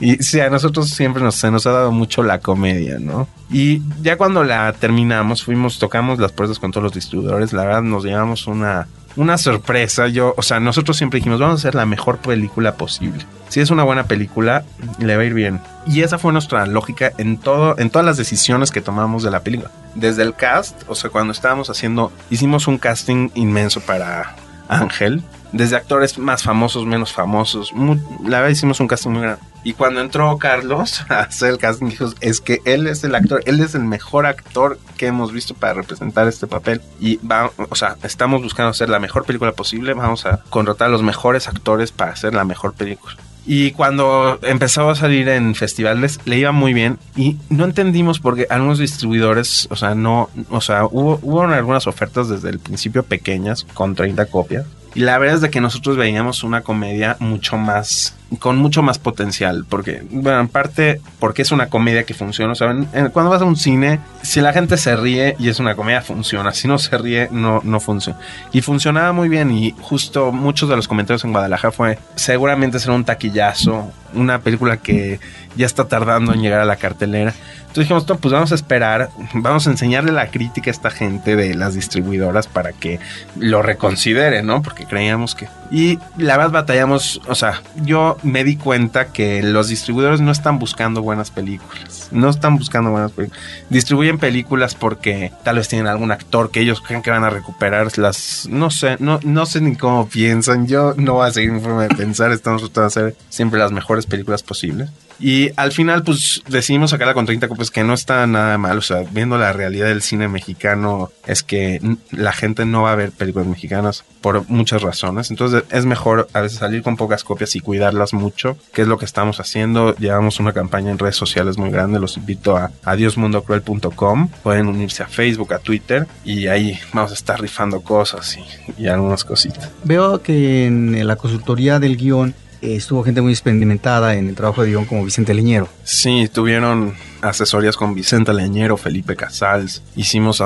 Y 0.00 0.16
sí, 0.22 0.40
a 0.40 0.48
nosotros 0.50 0.88
siempre 0.90 1.22
nos, 1.22 1.34
se 1.34 1.50
nos 1.50 1.66
ha 1.66 1.72
dado 1.72 1.92
mucho 1.92 2.22
la 2.22 2.38
comedia, 2.40 2.98
¿no? 3.00 3.26
Y 3.50 3.82
ya 4.02 4.16
cuando 4.16 4.44
la 4.44 4.72
terminamos, 4.72 5.42
fuimos, 5.42 5.78
tocamos 5.78 6.18
las 6.18 6.32
puertas 6.32 6.58
con 6.58 6.70
todos 6.70 6.84
los 6.84 6.92
distribuidores, 6.94 7.52
la 7.52 7.64
verdad 7.64 7.82
nos 7.82 8.04
llevamos 8.04 8.46
una, 8.46 8.86
una 9.16 9.38
sorpresa. 9.38 10.06
Yo, 10.08 10.34
o 10.36 10.42
sea, 10.42 10.60
nosotros 10.60 10.96
siempre 10.96 11.18
dijimos, 11.18 11.40
vamos 11.40 11.54
a 11.56 11.58
hacer 11.62 11.74
la 11.74 11.86
mejor 11.86 12.18
película 12.18 12.76
posible. 12.76 13.24
Si 13.48 13.60
es 13.60 13.70
una 13.70 13.82
buena 13.82 14.04
película, 14.04 14.64
le 14.98 15.16
va 15.16 15.22
a 15.22 15.24
ir 15.26 15.34
bien. 15.34 15.60
Y 15.86 16.02
esa 16.02 16.18
fue 16.18 16.32
nuestra 16.32 16.66
lógica 16.66 17.12
en 17.18 17.38
todo, 17.38 17.76
en 17.78 17.90
todas 17.90 18.04
las 18.06 18.16
decisiones 18.18 18.70
que 18.70 18.80
tomamos 18.82 19.22
de 19.22 19.30
la 19.30 19.40
película. 19.40 19.70
Desde 19.94 20.22
el 20.22 20.34
cast, 20.34 20.82
o 20.86 20.94
sea, 20.94 21.10
cuando 21.10 21.32
estábamos 21.32 21.70
haciendo, 21.70 22.12
hicimos 22.30 22.68
un 22.68 22.78
casting 22.78 23.30
inmenso 23.34 23.80
para 23.80 24.36
Ángel. 24.68 25.22
Desde 25.50 25.76
actores 25.76 26.18
más 26.18 26.42
famosos, 26.42 26.84
menos 26.84 27.10
famosos. 27.10 27.72
Muy- 27.72 27.98
la 28.22 28.40
verdad 28.40 28.50
hicimos 28.50 28.80
un 28.80 28.86
casting 28.86 29.10
muy 29.12 29.22
grande. 29.22 29.40
Y 29.64 29.74
cuando 29.74 30.00
entró 30.00 30.38
Carlos 30.38 31.04
a 31.08 31.20
hacer 31.20 31.50
el 31.50 31.58
casting, 31.58 31.88
dijo, 31.88 32.12
es 32.20 32.40
que 32.40 32.60
él 32.64 32.86
es 32.86 33.04
el 33.04 33.14
actor, 33.14 33.42
él 33.46 33.60
es 33.60 33.74
el 33.74 33.84
mejor 33.84 34.26
actor 34.26 34.78
que 34.96 35.06
hemos 35.06 35.32
visto 35.32 35.54
para 35.54 35.74
representar 35.74 36.28
este 36.28 36.46
papel. 36.46 36.80
Y 37.00 37.16
va, 37.16 37.50
o 37.56 37.74
sea, 37.74 37.96
estamos 38.02 38.42
buscando 38.42 38.70
hacer 38.70 38.88
la 38.88 38.98
mejor 38.98 39.24
película 39.24 39.52
posible. 39.52 39.94
Vamos 39.94 40.26
a 40.26 40.42
contratar 40.50 40.88
a 40.88 40.90
los 40.90 41.02
mejores 41.02 41.48
actores 41.48 41.92
para 41.92 42.12
hacer 42.12 42.34
la 42.34 42.44
mejor 42.44 42.74
película. 42.74 43.16
Y 43.50 43.70
cuando 43.70 44.38
empezó 44.42 44.90
a 44.90 44.94
salir 44.94 45.26
en 45.30 45.54
festivales, 45.54 46.20
le 46.26 46.36
iba 46.36 46.52
muy 46.52 46.74
bien. 46.74 46.98
Y 47.16 47.38
no 47.48 47.64
entendimos 47.64 48.20
por 48.20 48.36
qué 48.36 48.46
algunos 48.50 48.78
distribuidores, 48.78 49.66
o 49.70 49.76
sea, 49.76 49.94
no, 49.94 50.28
o 50.50 50.60
sea, 50.60 50.84
hubo, 50.84 51.18
hubo 51.22 51.42
algunas 51.42 51.86
ofertas 51.86 52.28
desde 52.28 52.50
el 52.50 52.58
principio 52.58 53.04
pequeñas, 53.04 53.64
con 53.72 53.94
30 53.94 54.26
copias. 54.26 54.66
Y 54.94 55.00
la 55.00 55.16
verdad 55.16 55.36
es 55.36 55.40
de 55.40 55.48
que 55.48 55.62
nosotros 55.62 55.96
veíamos 55.96 56.44
una 56.44 56.60
comedia 56.60 57.16
mucho 57.20 57.56
más, 57.56 58.14
con 58.38 58.56
mucho 58.58 58.82
más 58.82 58.98
potencial, 58.98 59.64
porque, 59.68 60.02
bueno, 60.10 60.40
en 60.40 60.48
parte, 60.48 61.00
porque 61.18 61.42
es 61.42 61.50
una 61.50 61.68
comedia 61.68 62.04
que 62.04 62.12
funciona. 62.12 62.52
O 62.52 62.54
sea, 62.54 62.70
en- 62.72 62.88
en- 62.92 63.08
cuando 63.08 63.30
vas 63.30 63.40
a 63.40 63.46
un 63.46 63.56
cine, 63.56 64.00
si 64.22 64.40
la 64.42 64.52
gente 64.52 64.76
se 64.76 64.94
ríe 64.96 65.34
y 65.38 65.48
es 65.48 65.60
una 65.60 65.74
comedia, 65.74 66.02
funciona. 66.02 66.52
Si 66.52 66.68
no 66.68 66.78
se 66.78 66.96
ríe, 66.98 67.28
no, 67.32 67.60
no 67.64 67.80
funciona. 67.80 68.18
Y 68.52 68.60
funcionaba 68.60 69.12
muy 69.12 69.28
bien. 69.30 69.50
Y 69.50 69.74
justo 69.80 70.30
muchos 70.30 70.68
de 70.68 70.76
los 70.76 70.86
comentarios 70.88 71.24
en 71.24 71.32
Guadalajara 71.32 71.72
fue, 71.72 71.98
seguramente 72.16 72.78
será 72.78 72.94
un 72.94 73.04
taquillazo, 73.04 73.90
una 74.12 74.40
película 74.40 74.76
que 74.76 75.20
ya 75.56 75.64
está 75.66 75.86
tardando 75.88 76.32
en 76.34 76.42
llegar 76.42 76.60
a 76.60 76.64
la 76.66 76.76
cartelera. 76.76 77.32
Entonces 77.60 77.84
dijimos, 77.84 78.08
"No, 78.08 78.16
pues 78.16 78.32
vamos 78.32 78.52
a 78.52 78.54
esperar, 78.54 79.10
vamos 79.34 79.66
a 79.66 79.70
enseñarle 79.70 80.12
la 80.12 80.28
crítica 80.30 80.70
a 80.70 80.72
esta 80.72 80.90
gente 80.90 81.36
de 81.36 81.54
las 81.54 81.74
distribuidoras 81.74 82.46
para 82.46 82.72
que 82.72 82.98
lo 83.36 83.60
reconsidere, 83.62 84.42
¿no? 84.42 84.62
Porque 84.62 84.84
creíamos 84.86 85.34
que... 85.34 85.48
Y 85.70 85.98
la 86.16 86.36
verdad 86.38 86.52
batallamos, 86.52 87.20
o 87.28 87.34
sea, 87.34 87.60
yo 87.76 88.16
me 88.22 88.44
di 88.44 88.56
cuenta 88.56 89.12
que 89.12 89.42
los 89.42 89.68
distribuidores 89.68 90.20
no 90.20 90.30
están 90.30 90.58
buscando 90.58 91.02
buenas 91.02 91.30
películas, 91.30 92.08
no 92.10 92.28
están 92.30 92.56
buscando 92.56 92.90
buenas 92.90 93.12
películas. 93.12 93.42
Distribuyen 93.70 94.18
películas 94.18 94.74
porque 94.74 95.32
tal 95.44 95.56
vez 95.56 95.68
tienen 95.68 95.86
algún 95.86 96.10
actor 96.10 96.50
que 96.50 96.60
ellos 96.60 96.80
creen 96.80 97.02
que 97.02 97.10
van 97.10 97.24
a 97.24 97.30
recuperar 97.30 97.96
las... 97.98 98.46
No 98.50 98.70
sé, 98.70 98.96
no, 98.98 99.20
no 99.22 99.46
sé 99.46 99.60
ni 99.60 99.76
cómo 99.76 100.08
piensan, 100.08 100.66
yo 100.66 100.94
no 100.96 101.14
voy 101.14 101.28
a 101.28 101.32
seguir 101.32 101.52
mi 101.52 101.60
forma 101.60 101.86
de 101.86 101.94
pensar, 101.94 102.32
estamos 102.32 102.62
tratando 102.62 102.82
de 102.82 102.86
hacer 102.86 103.16
siempre 103.28 103.58
las 103.58 103.72
mejores 103.72 104.06
películas 104.06 104.42
posibles. 104.42 104.90
Y 105.18 105.50
al 105.56 105.72
final, 105.72 106.02
pues 106.02 106.42
decidimos 106.48 106.90
sacarla 106.90 107.14
con 107.14 107.26
30 107.26 107.48
copias, 107.48 107.70
que 107.70 107.84
no 107.84 107.94
está 107.94 108.26
nada 108.26 108.56
mal. 108.58 108.78
O 108.78 108.82
sea, 108.82 109.04
viendo 109.10 109.36
la 109.38 109.52
realidad 109.52 109.88
del 109.88 110.02
cine 110.02 110.28
mexicano, 110.28 111.10
es 111.26 111.42
que 111.42 111.80
la 112.10 112.32
gente 112.32 112.64
no 112.64 112.82
va 112.82 112.92
a 112.92 112.96
ver 112.96 113.10
películas 113.10 113.48
mexicanas 113.48 114.04
por 114.20 114.48
muchas 114.48 114.82
razones. 114.82 115.30
Entonces, 115.30 115.64
es 115.70 115.86
mejor 115.86 116.28
a 116.32 116.40
veces 116.40 116.58
salir 116.58 116.82
con 116.82 116.96
pocas 116.96 117.24
copias 117.24 117.56
y 117.56 117.60
cuidarlas 117.60 118.12
mucho, 118.12 118.56
que 118.72 118.82
es 118.82 118.88
lo 118.88 118.98
que 118.98 119.04
estamos 119.04 119.40
haciendo. 119.40 119.94
Llevamos 119.96 120.40
una 120.40 120.52
campaña 120.52 120.90
en 120.90 120.98
redes 120.98 121.16
sociales 121.16 121.58
muy 121.58 121.70
grande. 121.70 121.98
Los 121.98 122.16
invito 122.16 122.56
a 122.56 122.70
adiosmundocruel.com. 122.84 124.28
Pueden 124.42 124.68
unirse 124.68 125.02
a 125.02 125.08
Facebook, 125.08 125.52
a 125.54 125.58
Twitter, 125.58 126.06
y 126.24 126.46
ahí 126.46 126.78
vamos 126.92 127.10
a 127.10 127.14
estar 127.14 127.40
rifando 127.40 127.80
cosas 127.80 128.36
y, 128.36 128.82
y 128.82 128.88
algunas 128.88 129.24
cositas. 129.24 129.70
Veo 129.84 130.22
que 130.22 130.66
en 130.66 131.06
la 131.06 131.16
consultoría 131.16 131.78
del 131.78 131.96
guion 131.96 132.34
eh, 132.62 132.76
estuvo 132.76 133.02
gente 133.04 133.20
muy 133.20 133.32
experimentada 133.32 134.14
en 134.14 134.28
el 134.28 134.34
trabajo 134.34 134.62
de 134.62 134.70
guion 134.70 134.84
como 134.84 135.04
Vicente 135.04 135.34
Leñero. 135.34 135.68
Sí, 135.84 136.28
tuvieron 136.32 136.94
asesorías 137.20 137.76
con 137.76 137.94
Vicente 137.94 138.32
Leñero, 138.32 138.76
Felipe 138.76 139.16
Casals. 139.16 139.82
Hicimos 139.96 140.42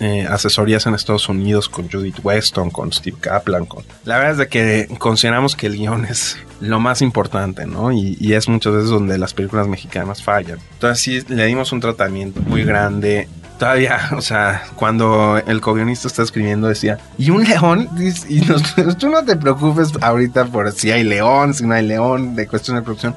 eh, 0.00 0.26
asesorías 0.28 0.86
en 0.86 0.94
Estados 0.94 1.28
Unidos 1.28 1.68
con 1.68 1.90
Judith 1.90 2.18
Weston, 2.22 2.70
con 2.70 2.92
Steve 2.92 3.16
Kaplan. 3.20 3.66
La 4.04 4.16
verdad 4.16 4.32
es 4.32 4.38
de 4.38 4.48
que 4.48 4.88
consideramos 4.98 5.56
que 5.56 5.66
el 5.66 5.76
guion 5.76 6.04
es 6.04 6.36
lo 6.60 6.80
más 6.80 7.02
importante, 7.02 7.66
¿no? 7.66 7.92
Y, 7.92 8.16
y 8.20 8.32
es 8.32 8.48
muchas 8.48 8.72
veces 8.72 8.90
donde 8.90 9.18
las 9.18 9.34
películas 9.34 9.68
mexicanas 9.68 10.22
fallan. 10.22 10.58
Entonces 10.74 11.00
sí, 11.00 11.34
le 11.34 11.46
dimos 11.46 11.72
un 11.72 11.80
tratamiento 11.80 12.40
muy 12.42 12.64
grande. 12.64 13.28
Todavía, 13.58 14.10
o 14.14 14.20
sea, 14.20 14.64
cuando 14.74 15.38
el 15.46 15.62
co-guionista 15.62 16.08
está 16.08 16.22
escribiendo 16.22 16.68
decía, 16.68 16.98
¿y 17.16 17.30
un 17.30 17.42
león? 17.44 17.88
Y 18.28 18.40
nos- 18.42 18.74
tú 18.98 19.08
no 19.08 19.24
te 19.24 19.34
preocupes 19.36 19.92
ahorita 20.02 20.44
por 20.46 20.70
si 20.72 20.90
hay 20.90 21.04
león, 21.04 21.54
si 21.54 21.64
no 21.64 21.74
hay 21.74 21.86
león, 21.86 22.36
de 22.36 22.46
cuestión 22.46 22.76
de 22.76 22.82
producción. 22.82 23.14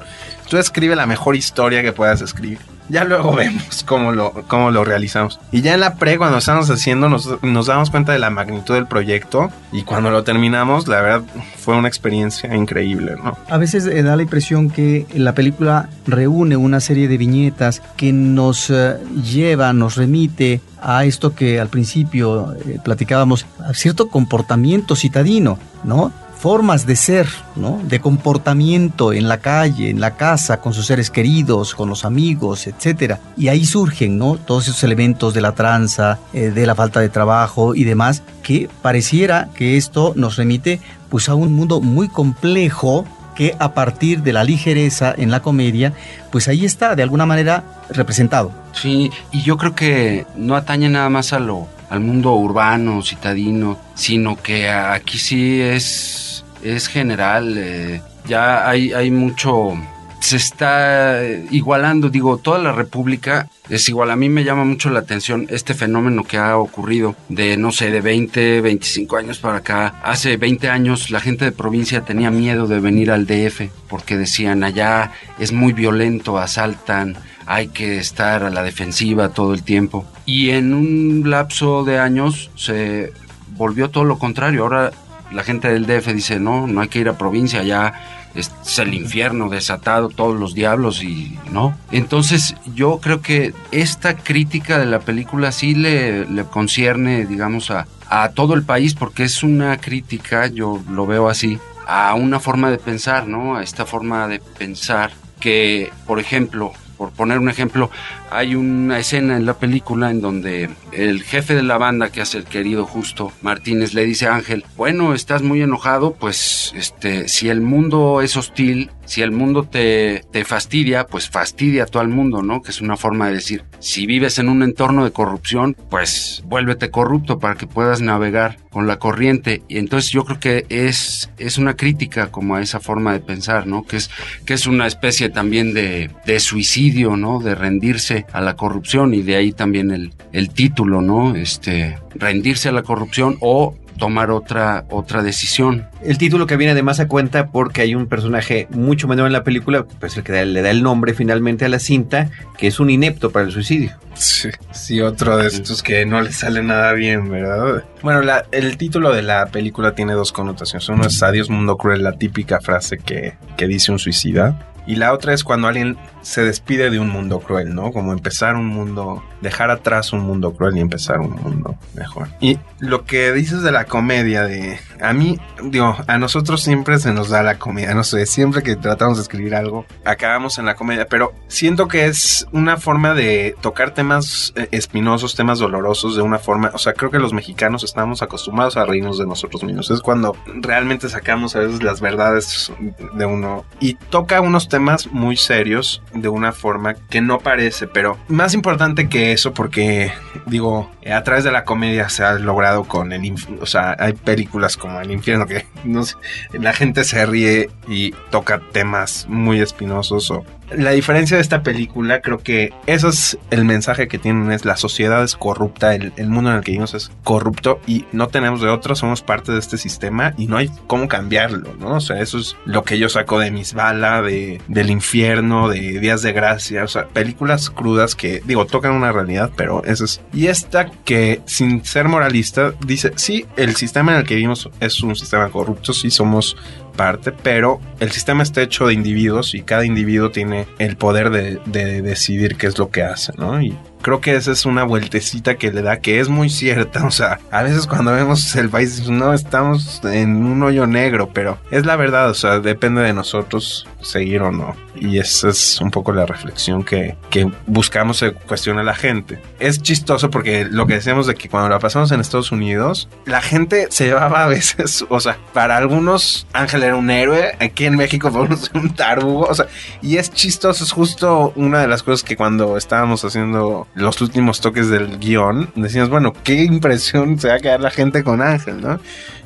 Tú 0.48 0.56
escribe 0.56 0.96
la 0.96 1.06
mejor 1.06 1.36
historia 1.36 1.82
que 1.82 1.92
puedas 1.92 2.22
escribir. 2.22 2.58
Ya 2.90 3.04
luego 3.04 3.32
vemos 3.32 3.84
cómo 3.84 4.12
lo, 4.12 4.32
cómo 4.48 4.70
lo 4.70 4.84
realizamos. 4.84 5.38
Y 5.52 5.62
ya 5.62 5.74
en 5.74 5.80
la 5.80 5.94
pre, 5.94 6.18
cuando 6.18 6.38
estamos 6.38 6.68
haciendo, 6.70 7.08
nos, 7.08 7.42
nos 7.42 7.66
damos 7.66 7.90
cuenta 7.90 8.12
de 8.12 8.18
la 8.18 8.30
magnitud 8.30 8.74
del 8.74 8.86
proyecto. 8.86 9.50
Y 9.72 9.84
cuando 9.84 10.10
lo 10.10 10.24
terminamos, 10.24 10.88
la 10.88 11.00
verdad, 11.00 11.22
fue 11.56 11.76
una 11.76 11.86
experiencia 11.86 12.54
increíble, 12.54 13.14
¿no? 13.22 13.36
A 13.48 13.58
veces 13.58 13.86
eh, 13.86 14.02
da 14.02 14.16
la 14.16 14.22
impresión 14.22 14.70
que 14.70 15.06
la 15.14 15.34
película 15.34 15.88
reúne 16.06 16.56
una 16.56 16.80
serie 16.80 17.06
de 17.06 17.16
viñetas 17.16 17.80
que 17.96 18.12
nos 18.12 18.70
eh, 18.70 18.96
lleva, 19.22 19.72
nos 19.72 19.96
remite 19.96 20.60
a 20.82 21.04
esto 21.04 21.34
que 21.34 21.60
al 21.60 21.68
principio 21.68 22.54
eh, 22.54 22.78
platicábamos, 22.82 23.46
a 23.60 23.72
cierto 23.72 24.08
comportamiento 24.08 24.96
citadino, 24.96 25.58
¿no? 25.84 26.12
Formas 26.40 26.86
de 26.86 26.96
ser, 26.96 27.28
¿no? 27.54 27.80
De 27.84 28.00
comportamiento 28.00 29.12
en 29.12 29.28
la 29.28 29.38
calle, 29.38 29.90
en 29.90 30.00
la 30.00 30.16
casa, 30.16 30.58
con 30.60 30.72
sus 30.72 30.86
seres 30.86 31.10
queridos, 31.10 31.74
con 31.74 31.90
los 31.90 32.06
amigos, 32.06 32.66
etcétera. 32.66 33.20
Y 33.36 33.48
ahí 33.48 33.66
surgen, 33.66 34.16
¿no? 34.16 34.36
Todos 34.36 34.68
esos 34.68 34.82
elementos 34.82 35.34
de 35.34 35.42
la 35.42 35.52
tranza, 35.52 36.18
eh, 36.32 36.50
de 36.50 36.64
la 36.64 36.74
falta 36.74 37.00
de 37.00 37.10
trabajo 37.10 37.74
y 37.74 37.84
demás, 37.84 38.22
que 38.42 38.70
pareciera 38.80 39.50
que 39.54 39.76
esto 39.76 40.14
nos 40.16 40.36
remite 40.36 40.80
pues 41.10 41.28
a 41.28 41.34
un 41.34 41.52
mundo 41.52 41.82
muy 41.82 42.08
complejo 42.08 43.04
que 43.34 43.54
a 43.58 43.74
partir 43.74 44.22
de 44.22 44.32
la 44.32 44.44
ligereza 44.44 45.14
en 45.16 45.30
la 45.30 45.40
comedia, 45.40 45.92
pues 46.30 46.48
ahí 46.48 46.64
está 46.64 46.94
de 46.94 47.02
alguna 47.02 47.26
manera 47.26 47.64
representado. 47.90 48.52
Sí, 48.72 49.10
y 49.32 49.42
yo 49.42 49.56
creo 49.56 49.74
que 49.74 50.26
no 50.36 50.56
atañe 50.56 50.88
nada 50.88 51.08
más 51.10 51.32
a 51.32 51.38
lo, 51.38 51.66
al 51.90 52.00
mundo 52.00 52.34
urbano, 52.34 53.02
citadino, 53.02 53.78
sino 53.94 54.36
que 54.36 54.68
aquí 54.70 55.18
sí 55.18 55.60
es, 55.60 56.29
es 56.62 56.88
general. 56.88 57.54
eh, 57.56 58.02
ya 58.26 58.68
hay, 58.68 58.92
hay 58.92 59.10
mucho. 59.10 59.72
Se 60.20 60.36
está 60.36 61.18
igualando, 61.50 62.10
digo, 62.10 62.36
toda 62.36 62.58
la 62.58 62.72
República 62.72 63.48
es 63.70 63.88
igual. 63.88 64.10
A 64.10 64.16
mí 64.16 64.28
me 64.28 64.44
llama 64.44 64.64
mucho 64.64 64.90
la 64.90 65.00
atención 65.00 65.46
este 65.48 65.72
fenómeno 65.72 66.24
que 66.24 66.36
ha 66.36 66.58
ocurrido 66.58 67.16
de, 67.30 67.56
no 67.56 67.72
sé, 67.72 67.90
de 67.90 68.02
20, 68.02 68.60
25 68.60 69.16
años 69.16 69.38
para 69.38 69.58
acá. 69.58 69.94
Hace 70.02 70.36
20 70.36 70.68
años 70.68 71.10
la 71.10 71.20
gente 71.20 71.46
de 71.46 71.52
provincia 71.52 72.02
tenía 72.02 72.30
miedo 72.30 72.66
de 72.66 72.80
venir 72.80 73.10
al 73.10 73.26
DF 73.26 73.70
porque 73.88 74.18
decían 74.18 74.62
allá 74.62 75.12
es 75.38 75.52
muy 75.52 75.72
violento, 75.72 76.38
asaltan, 76.38 77.16
hay 77.46 77.68
que 77.68 77.98
estar 77.98 78.44
a 78.44 78.50
la 78.50 78.62
defensiva 78.62 79.30
todo 79.30 79.54
el 79.54 79.62
tiempo. 79.62 80.04
Y 80.26 80.50
en 80.50 80.74
un 80.74 81.30
lapso 81.30 81.82
de 81.82 81.98
años 81.98 82.50
se 82.56 83.12
volvió 83.56 83.88
todo 83.88 84.04
lo 84.04 84.18
contrario. 84.18 84.64
Ahora 84.64 84.92
la 85.32 85.44
gente 85.44 85.68
del 85.68 85.86
DF 85.86 86.08
dice, 86.12 86.40
no, 86.40 86.66
no 86.66 86.80
hay 86.80 86.88
que 86.88 86.98
ir 86.98 87.08
a 87.08 87.18
provincia, 87.18 87.62
ya 87.62 87.92
es, 88.34 88.50
el 88.78 88.94
infierno 88.94 89.48
desatado, 89.48 90.08
todos 90.08 90.38
los 90.38 90.54
diablos 90.54 91.02
y 91.02 91.38
no. 91.50 91.76
Entonces 91.90 92.54
yo 92.74 92.98
creo 93.00 93.20
que 93.20 93.54
esta 93.70 94.16
crítica 94.16 94.78
de 94.78 94.86
la 94.86 95.00
película 95.00 95.52
sí 95.52 95.74
le, 95.74 96.26
le 96.26 96.44
concierne, 96.44 97.26
digamos, 97.26 97.70
a, 97.70 97.86
a 98.08 98.30
todo 98.30 98.54
el 98.54 98.62
país 98.62 98.94
porque 98.94 99.24
es 99.24 99.42
una 99.42 99.78
crítica, 99.78 100.46
yo 100.46 100.82
lo 100.90 101.06
veo 101.06 101.28
así, 101.28 101.58
a 101.86 102.14
una 102.14 102.40
forma 102.40 102.70
de 102.70 102.78
pensar, 102.78 103.26
¿no? 103.26 103.56
A 103.56 103.62
esta 103.62 103.84
forma 103.86 104.28
de 104.28 104.40
pensar 104.40 105.10
que, 105.40 105.90
por 106.06 106.20
ejemplo, 106.20 106.72
por 106.96 107.12
poner 107.12 107.38
un 107.38 107.48
ejemplo, 107.48 107.90
hay 108.30 108.54
una 108.54 108.98
escena 108.98 109.36
en 109.36 109.46
la 109.46 109.54
película 109.54 110.10
en 110.10 110.20
donde 110.20 110.70
el 110.92 111.22
jefe 111.22 111.54
de 111.54 111.62
la 111.62 111.78
banda 111.78 112.10
que 112.10 112.20
hace 112.20 112.38
el 112.38 112.44
querido 112.44 112.86
Justo 112.86 113.32
Martínez 113.42 113.94
le 113.94 114.04
dice 114.04 114.26
a 114.26 114.34
Ángel, 114.34 114.64
bueno, 114.76 115.14
estás 115.14 115.42
muy 115.42 115.62
enojado, 115.62 116.14
pues 116.14 116.72
este, 116.76 117.28
si 117.28 117.48
el 117.48 117.60
mundo 117.60 118.20
es 118.22 118.36
hostil, 118.36 118.90
si 119.04 119.22
el 119.22 119.32
mundo 119.32 119.64
te, 119.64 120.24
te 120.30 120.44
fastidia, 120.44 121.06
pues 121.06 121.28
fastidia 121.28 121.82
a 121.82 121.86
todo 121.86 122.02
el 122.02 122.08
mundo, 122.08 122.42
¿no? 122.42 122.62
Que 122.62 122.70
es 122.70 122.80
una 122.80 122.96
forma 122.96 123.26
de 123.26 123.34
decir, 123.34 123.64
si 123.80 124.06
vives 124.06 124.38
en 124.38 124.48
un 124.48 124.62
entorno 124.62 125.04
de 125.04 125.10
corrupción, 125.10 125.76
pues 125.90 126.44
vuélvete 126.46 126.90
corrupto 126.90 127.40
para 127.40 127.56
que 127.56 127.66
puedas 127.66 128.00
navegar 128.00 128.58
con 128.70 128.86
la 128.86 129.00
corriente. 129.00 129.62
Y 129.66 129.78
entonces 129.78 130.10
yo 130.12 130.24
creo 130.24 130.38
que 130.38 130.66
es, 130.68 131.28
es 131.38 131.58
una 131.58 131.74
crítica 131.74 132.30
como 132.30 132.54
a 132.54 132.62
esa 132.62 132.78
forma 132.78 133.12
de 133.12 133.20
pensar, 133.20 133.66
¿no? 133.66 133.82
Que 133.82 133.96
es, 133.96 134.10
que 134.44 134.54
es 134.54 134.66
una 134.68 134.86
especie 134.86 135.28
también 135.28 135.74
de, 135.74 136.10
de 136.24 136.38
suicidio, 136.38 137.16
¿no? 137.16 137.40
De 137.40 137.56
rendirse 137.56 138.19
a 138.32 138.40
la 138.40 138.56
corrupción 138.56 139.14
y 139.14 139.22
de 139.22 139.36
ahí 139.36 139.52
también 139.52 139.90
el, 139.90 140.12
el 140.32 140.50
título, 140.50 141.00
¿no? 141.02 141.34
Este, 141.34 141.98
rendirse 142.14 142.68
a 142.68 142.72
la 142.72 142.82
corrupción 142.82 143.36
o 143.40 143.74
tomar 143.98 144.30
otra, 144.30 144.86
otra 144.88 145.22
decisión. 145.22 145.86
El 146.02 146.16
título 146.16 146.46
que 146.46 146.56
viene 146.56 146.72
además 146.72 147.00
a 147.00 147.06
cuenta 147.08 147.48
porque 147.48 147.82
hay 147.82 147.94
un 147.94 148.06
personaje 148.06 148.66
mucho 148.70 149.06
menor 149.08 149.26
en 149.26 149.34
la 149.34 149.44
película, 149.44 149.84
pues 149.84 150.16
el 150.16 150.22
que 150.22 150.32
da- 150.32 150.44
le 150.46 150.62
da 150.62 150.70
el 150.70 150.82
nombre 150.82 151.12
finalmente 151.12 151.66
a 151.66 151.68
la 151.68 151.78
cinta, 151.78 152.30
que 152.56 152.66
es 152.66 152.80
un 152.80 152.88
inepto 152.88 153.30
para 153.30 153.44
el 153.44 153.52
suicidio. 153.52 153.92
Sí, 154.14 154.48
sí, 154.70 155.02
otro 155.02 155.36
de 155.36 155.48
estos 155.48 155.82
que 155.82 156.06
no 156.06 156.22
le 156.22 156.32
sale 156.32 156.62
nada 156.62 156.94
bien, 156.94 157.28
¿verdad? 157.30 157.84
Bueno, 158.02 158.22
la- 158.22 158.46
el 158.52 158.78
título 158.78 159.12
de 159.12 159.20
la 159.20 159.46
película 159.48 159.94
tiene 159.94 160.14
dos 160.14 160.32
connotaciones. 160.32 160.88
Uno 160.88 161.04
es 161.06 161.22
Adiós 161.22 161.50
Mundo 161.50 161.76
Cruel, 161.76 162.02
la 162.02 162.12
típica 162.12 162.58
frase 162.60 162.96
que, 162.96 163.34
que 163.58 163.66
dice 163.66 163.92
un 163.92 163.98
suicida. 163.98 164.66
Y 164.86 164.96
la 164.96 165.12
otra 165.12 165.34
es 165.34 165.44
cuando 165.44 165.68
alguien 165.68 165.98
se 166.22 166.42
despide 166.42 166.90
de 166.90 166.98
un 166.98 167.08
mundo 167.08 167.40
cruel, 167.40 167.74
¿no? 167.74 167.92
Como 167.92 168.12
empezar 168.12 168.56
un 168.56 168.66
mundo, 168.66 169.22
dejar 169.40 169.70
atrás 169.70 170.12
un 170.12 170.20
mundo 170.20 170.52
cruel 170.52 170.76
y 170.76 170.80
empezar 170.80 171.20
un 171.20 171.34
mundo 171.34 171.76
mejor. 171.94 172.28
Y 172.40 172.58
lo 172.78 173.04
que 173.04 173.32
dices 173.32 173.62
de 173.62 173.72
la 173.72 173.84
comedia, 173.84 174.44
de 174.44 174.78
a 175.00 175.12
mí, 175.12 175.38
digo, 175.62 175.96
a 176.06 176.18
nosotros 176.18 176.62
siempre 176.62 176.98
se 176.98 177.12
nos 177.12 177.28
da 177.28 177.42
la 177.42 177.58
comedia, 177.58 177.94
no 177.94 178.04
sé, 178.04 178.26
siempre 178.26 178.62
que 178.62 178.76
tratamos 178.76 179.16
de 179.16 179.22
escribir 179.22 179.54
algo, 179.54 179.86
acabamos 180.04 180.58
en 180.58 180.66
la 180.66 180.74
comedia, 180.74 181.06
pero 181.06 181.32
siento 181.48 181.88
que 181.88 182.06
es 182.06 182.46
una 182.52 182.76
forma 182.76 183.14
de 183.14 183.54
tocar 183.60 183.94
temas 183.94 184.52
eh, 184.56 184.68
espinosos, 184.72 185.34
temas 185.34 185.58
dolorosos 185.58 186.16
de 186.16 186.22
una 186.22 186.38
forma, 186.38 186.70
o 186.74 186.78
sea, 186.78 186.92
creo 186.92 187.10
que 187.10 187.18
los 187.18 187.32
mexicanos 187.32 187.84
estamos 187.84 188.22
acostumbrados 188.22 188.76
a 188.76 188.84
reírnos 188.84 189.18
de 189.18 189.26
nosotros 189.26 189.64
mismos, 189.64 189.90
es 189.90 190.00
cuando 190.00 190.36
realmente 190.60 191.08
sacamos 191.08 191.56
a 191.56 191.60
veces 191.60 191.82
las 191.82 192.00
verdades 192.00 192.72
de 193.14 193.26
uno 193.26 193.64
y 193.80 193.94
toca 193.94 194.40
unos 194.40 194.68
temas 194.68 195.08
muy 195.08 195.36
serios 195.36 196.02
de 196.12 196.28
una 196.28 196.52
forma 196.52 196.94
que 196.94 197.20
no 197.20 197.38
parece, 197.38 197.86
pero 197.86 198.18
más 198.28 198.54
importante 198.54 199.08
que 199.08 199.32
eso 199.32 199.52
porque 199.52 200.12
digo, 200.46 200.90
a 201.10 201.22
través 201.22 201.44
de 201.44 201.52
la 201.52 201.64
comedia 201.64 202.08
se 202.08 202.24
ha 202.24 202.32
logrado 202.34 202.84
con 202.84 203.12
el, 203.12 203.34
o 203.60 203.66
sea, 203.66 203.96
hay 203.98 204.14
películas 204.14 204.76
como 204.76 205.00
El 205.00 205.10
infierno 205.10 205.46
que 205.46 205.66
no 205.84 206.04
sé, 206.04 206.16
la 206.52 206.72
gente 206.72 207.04
se 207.04 207.24
ríe 207.26 207.70
y 207.88 208.12
toca 208.30 208.60
temas 208.72 209.26
muy 209.28 209.60
espinosos 209.60 210.30
o 210.30 210.44
la 210.76 210.90
diferencia 210.90 211.36
de 211.36 211.42
esta 211.42 211.62
película, 211.62 212.20
creo 212.20 212.38
que 212.38 212.72
eso 212.86 213.08
es 213.08 213.38
el 213.50 213.64
mensaje 213.64 214.08
que 214.08 214.18
tienen, 214.18 214.52
es 214.52 214.64
la 214.64 214.76
sociedad 214.76 215.22
es 215.22 215.36
corrupta, 215.36 215.94
el, 215.94 216.12
el 216.16 216.28
mundo 216.28 216.50
en 216.50 216.56
el 216.56 216.62
que 216.62 216.72
vivimos 216.72 216.94
es 216.94 217.10
corrupto 217.24 217.80
y 217.86 218.04
no 218.12 218.28
tenemos 218.28 218.60
de 218.60 218.68
otro, 218.68 218.94
somos 218.94 219.22
parte 219.22 219.52
de 219.52 219.58
este 219.58 219.78
sistema 219.78 220.34
y 220.36 220.46
no 220.46 220.56
hay 220.56 220.70
cómo 220.86 221.08
cambiarlo, 221.08 221.74
¿no? 221.78 221.96
O 221.96 222.00
sea, 222.00 222.20
eso 222.20 222.38
es 222.38 222.56
lo 222.64 222.84
que 222.84 222.98
yo 222.98 223.08
saco 223.08 223.38
de 223.38 223.50
Mis 223.50 223.74
Bala, 223.74 224.22
de, 224.22 224.60
del 224.68 224.90
infierno, 224.90 225.68
de 225.68 225.98
Días 225.98 226.22
de 226.22 226.32
Gracia, 226.32 226.84
o 226.84 226.88
sea, 226.88 227.06
películas 227.08 227.70
crudas 227.70 228.14
que, 228.14 228.42
digo, 228.44 228.66
tocan 228.66 228.92
una 228.92 229.12
realidad, 229.12 229.50
pero 229.56 229.84
eso 229.84 230.04
es... 230.04 230.20
Y 230.32 230.46
esta 230.46 230.90
que, 231.04 231.40
sin 231.46 231.84
ser 231.84 232.08
moralista, 232.08 232.72
dice, 232.86 233.12
sí, 233.16 233.46
el 233.56 233.76
sistema 233.76 234.12
en 234.12 234.18
el 234.18 234.24
que 234.24 234.34
vivimos 234.34 234.68
es 234.80 235.02
un 235.02 235.16
sistema 235.16 235.48
corrupto, 235.50 235.92
sí 235.92 236.10
somos 236.10 236.56
parte, 237.00 237.32
pero 237.32 237.80
el 237.98 238.10
sistema 238.10 238.42
está 238.42 238.60
hecho 238.60 238.86
de 238.86 238.92
individuos 238.92 239.54
y 239.54 239.62
cada 239.62 239.86
individuo 239.86 240.30
tiene 240.30 240.66
el 240.78 240.98
poder 240.98 241.30
de, 241.30 241.58
de 241.64 242.02
decidir 242.02 242.56
qué 242.56 242.66
es 242.66 242.76
lo 242.76 242.90
que 242.90 243.02
hace, 243.02 243.32
¿no? 243.38 243.58
Creo 244.00 244.20
que 244.20 244.36
esa 244.36 244.52
es 244.52 244.66
una 244.66 244.84
vueltecita 244.84 245.56
que 245.56 245.72
le 245.72 245.82
da 245.82 246.00
que 246.00 246.20
es 246.20 246.28
muy 246.28 246.50
cierta, 246.50 247.04
o 247.06 247.10
sea, 247.10 247.40
a 247.50 247.62
veces 247.62 247.86
cuando 247.86 248.12
vemos 248.12 248.54
el 248.56 248.68
país 248.68 249.08
no, 249.08 249.32
estamos 249.32 250.00
en 250.04 250.44
un 250.44 250.62
hoyo 250.62 250.86
negro, 250.86 251.30
pero 251.32 251.58
es 251.70 251.86
la 251.86 251.96
verdad, 251.96 252.30
o 252.30 252.34
sea, 252.34 252.60
depende 252.60 253.02
de 253.02 253.12
nosotros 253.12 253.86
seguir 254.00 254.42
o 254.42 254.50
no. 254.50 254.74
Y 254.94 255.18
esa 255.18 255.48
es 255.48 255.80
un 255.80 255.90
poco 255.90 256.12
la 256.12 256.26
reflexión 256.26 256.82
que, 256.82 257.16
que 257.30 257.50
buscamos 257.66 258.18
se 258.18 258.32
cuestiona 258.32 258.82
la 258.82 258.94
gente. 258.94 259.40
Es 259.58 259.80
chistoso 259.80 260.30
porque 260.30 260.66
lo 260.70 260.86
que 260.86 260.94
decíamos 260.94 261.26
de 261.26 261.34
que 261.34 261.48
cuando 261.48 261.68
la 261.68 261.78
pasamos 261.78 262.12
en 262.12 262.20
Estados 262.20 262.52
Unidos, 262.52 263.08
la 263.24 263.40
gente 263.40 263.86
se 263.90 264.06
llevaba 264.06 264.44
a 264.44 264.48
veces, 264.48 265.04
o 265.08 265.20
sea, 265.20 265.38
para 265.52 265.76
algunos 265.76 266.46
Ángel 266.52 266.82
era 266.82 266.96
un 266.96 267.10
héroe, 267.10 267.56
aquí 267.60 267.86
en 267.86 267.96
México 267.96 268.30
fue 268.30 268.48
un 268.74 268.94
tarugo, 268.94 269.46
o 269.46 269.54
sea, 269.54 269.66
y 270.02 270.16
es 270.16 270.32
chistoso, 270.32 270.84
es 270.84 270.92
justo 270.92 271.52
una 271.56 271.80
de 271.80 271.88
las 271.88 272.02
cosas 272.02 272.22
que 272.22 272.36
cuando 272.36 272.76
estábamos 272.76 273.24
haciendo 273.24 273.86
los 273.94 274.20
últimos 274.20 274.60
toques 274.60 274.88
del 274.88 275.18
guion, 275.18 275.70
decíamos, 275.74 276.10
bueno, 276.10 276.32
qué 276.44 276.64
impresión 276.64 277.38
se 277.38 277.48
va 277.48 277.54
a 277.54 277.60
quedar 277.60 277.80
la 277.80 277.90
gente 277.90 278.22
con 278.22 278.40
Ángel, 278.42 278.80
¿no? 278.80 279.00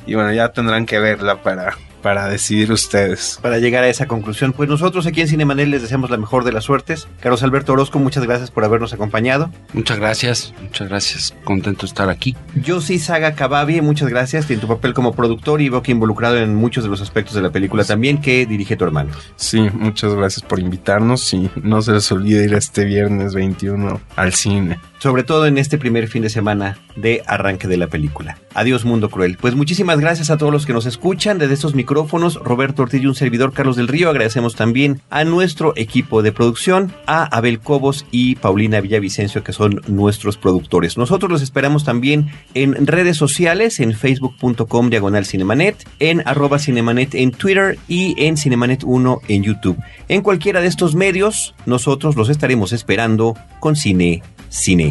Y 0.05 0.13
bueno, 0.13 0.31
ya 0.33 0.49
tendrán 0.49 0.85
que 0.85 0.99
verla 0.99 1.41
para, 1.41 1.75
para 2.05 2.27
decidir 2.27 2.71
ustedes. 2.71 3.39
Para 3.41 3.57
llegar 3.57 3.83
a 3.83 3.87
esa 3.87 4.05
conclusión, 4.05 4.53
pues 4.53 4.69
nosotros 4.69 5.07
aquí 5.07 5.21
en 5.21 5.27
Cinemanet 5.27 5.67
les 5.67 5.81
deseamos 5.81 6.11
la 6.11 6.17
mejor 6.17 6.43
de 6.43 6.51
las 6.51 6.63
suertes. 6.63 7.07
Carlos 7.19 7.41
Alberto 7.41 7.73
Orozco, 7.73 7.97
muchas 7.97 8.23
gracias 8.23 8.51
por 8.51 8.63
habernos 8.63 8.93
acompañado. 8.93 9.49
Muchas 9.73 9.97
gracias, 9.97 10.53
muchas 10.61 10.87
gracias. 10.87 11.33
Contento 11.43 11.81
de 11.81 11.87
estar 11.87 12.11
aquí. 12.11 12.35
Yo 12.53 12.79
sí, 12.79 12.99
Saga 12.99 13.33
Cababi, 13.33 13.81
muchas 13.81 14.07
gracias 14.07 14.47
en 14.51 14.59
tu 14.59 14.67
papel 14.67 14.93
como 14.93 15.15
productor 15.15 15.63
y 15.63 15.69
veo 15.69 15.81
que 15.81 15.93
involucrado 15.93 16.37
en 16.37 16.53
muchos 16.53 16.83
de 16.83 16.91
los 16.91 17.01
aspectos 17.01 17.33
de 17.33 17.41
la 17.41 17.49
película 17.49 17.83
también 17.83 18.21
que 18.21 18.45
dirige 18.45 18.77
tu 18.77 18.85
hermano. 18.85 19.09
Sí, 19.35 19.67
muchas 19.73 20.13
gracias 20.13 20.45
por 20.45 20.59
invitarnos 20.59 21.33
y 21.33 21.49
no 21.63 21.81
se 21.81 21.93
les 21.93 22.11
olvide 22.11 22.43
ir 22.43 22.53
este 22.53 22.85
viernes 22.85 23.33
21 23.33 23.99
al 24.15 24.31
cine. 24.35 24.79
Sobre 24.99 25.23
todo 25.23 25.45
en 25.45 25.57
este 25.57 25.77
primer 25.77 26.07
fin 26.07 26.23
de 26.23 26.29
semana 26.29 26.77
de 26.95 27.21
arranque 27.27 27.67
de 27.67 27.77
la 27.77 27.87
película. 27.87 28.37
Adiós 28.53 28.85
Mundo 28.85 29.09
Cruel. 29.09 29.37
Pues 29.39 29.55
muchísimas 29.55 29.99
gracias 29.99 30.29
a 30.29 30.37
todos 30.37 30.51
los 30.51 30.65
que 30.65 30.73
nos 30.73 30.85
escuchan 30.85 31.37
desde 31.37 31.53
estos 31.53 31.75
micrófonos. 31.75 32.35
Roberto 32.35 32.83
Ortiz 32.83 33.01
y 33.01 33.07
un 33.07 33.15
servidor 33.15 33.53
Carlos 33.53 33.75
del 33.75 33.87
Río. 33.87 34.09
Agradecemos 34.09 34.55
también 34.55 35.01
a 35.09 35.23
nuestro 35.25 35.73
equipo 35.75 36.21
de 36.21 36.31
producción, 36.31 36.93
a 37.05 37.25
Abel 37.25 37.59
Cobos 37.59 38.05
y 38.11 38.35
Paulina 38.35 38.81
Villavicencio 38.81 39.43
que 39.43 39.53
son 39.53 39.81
nuestros 39.87 40.37
productores. 40.37 40.97
Nosotros 40.97 41.31
los 41.31 41.41
esperamos 41.41 41.83
también 41.83 42.31
en 42.53 42.87
redes 42.87 43.17
sociales, 43.17 43.79
en 43.79 43.93
facebook.com 43.93 44.89
diagonal 44.89 45.25
cinemanet, 45.25 45.87
en 45.99 46.23
arroba 46.25 46.59
cinemanet 46.59 47.15
en 47.15 47.31
Twitter 47.31 47.77
y 47.87 48.15
en 48.25 48.37
cinemanet 48.37 48.83
1 48.83 49.21
en 49.27 49.43
YouTube. 49.43 49.77
En 50.07 50.21
cualquiera 50.21 50.61
de 50.61 50.67
estos 50.67 50.95
medios, 50.95 51.55
nosotros 51.65 52.15
los 52.15 52.29
estaremos 52.29 52.71
esperando 52.73 53.35
con 53.59 53.75
cine, 53.75 54.21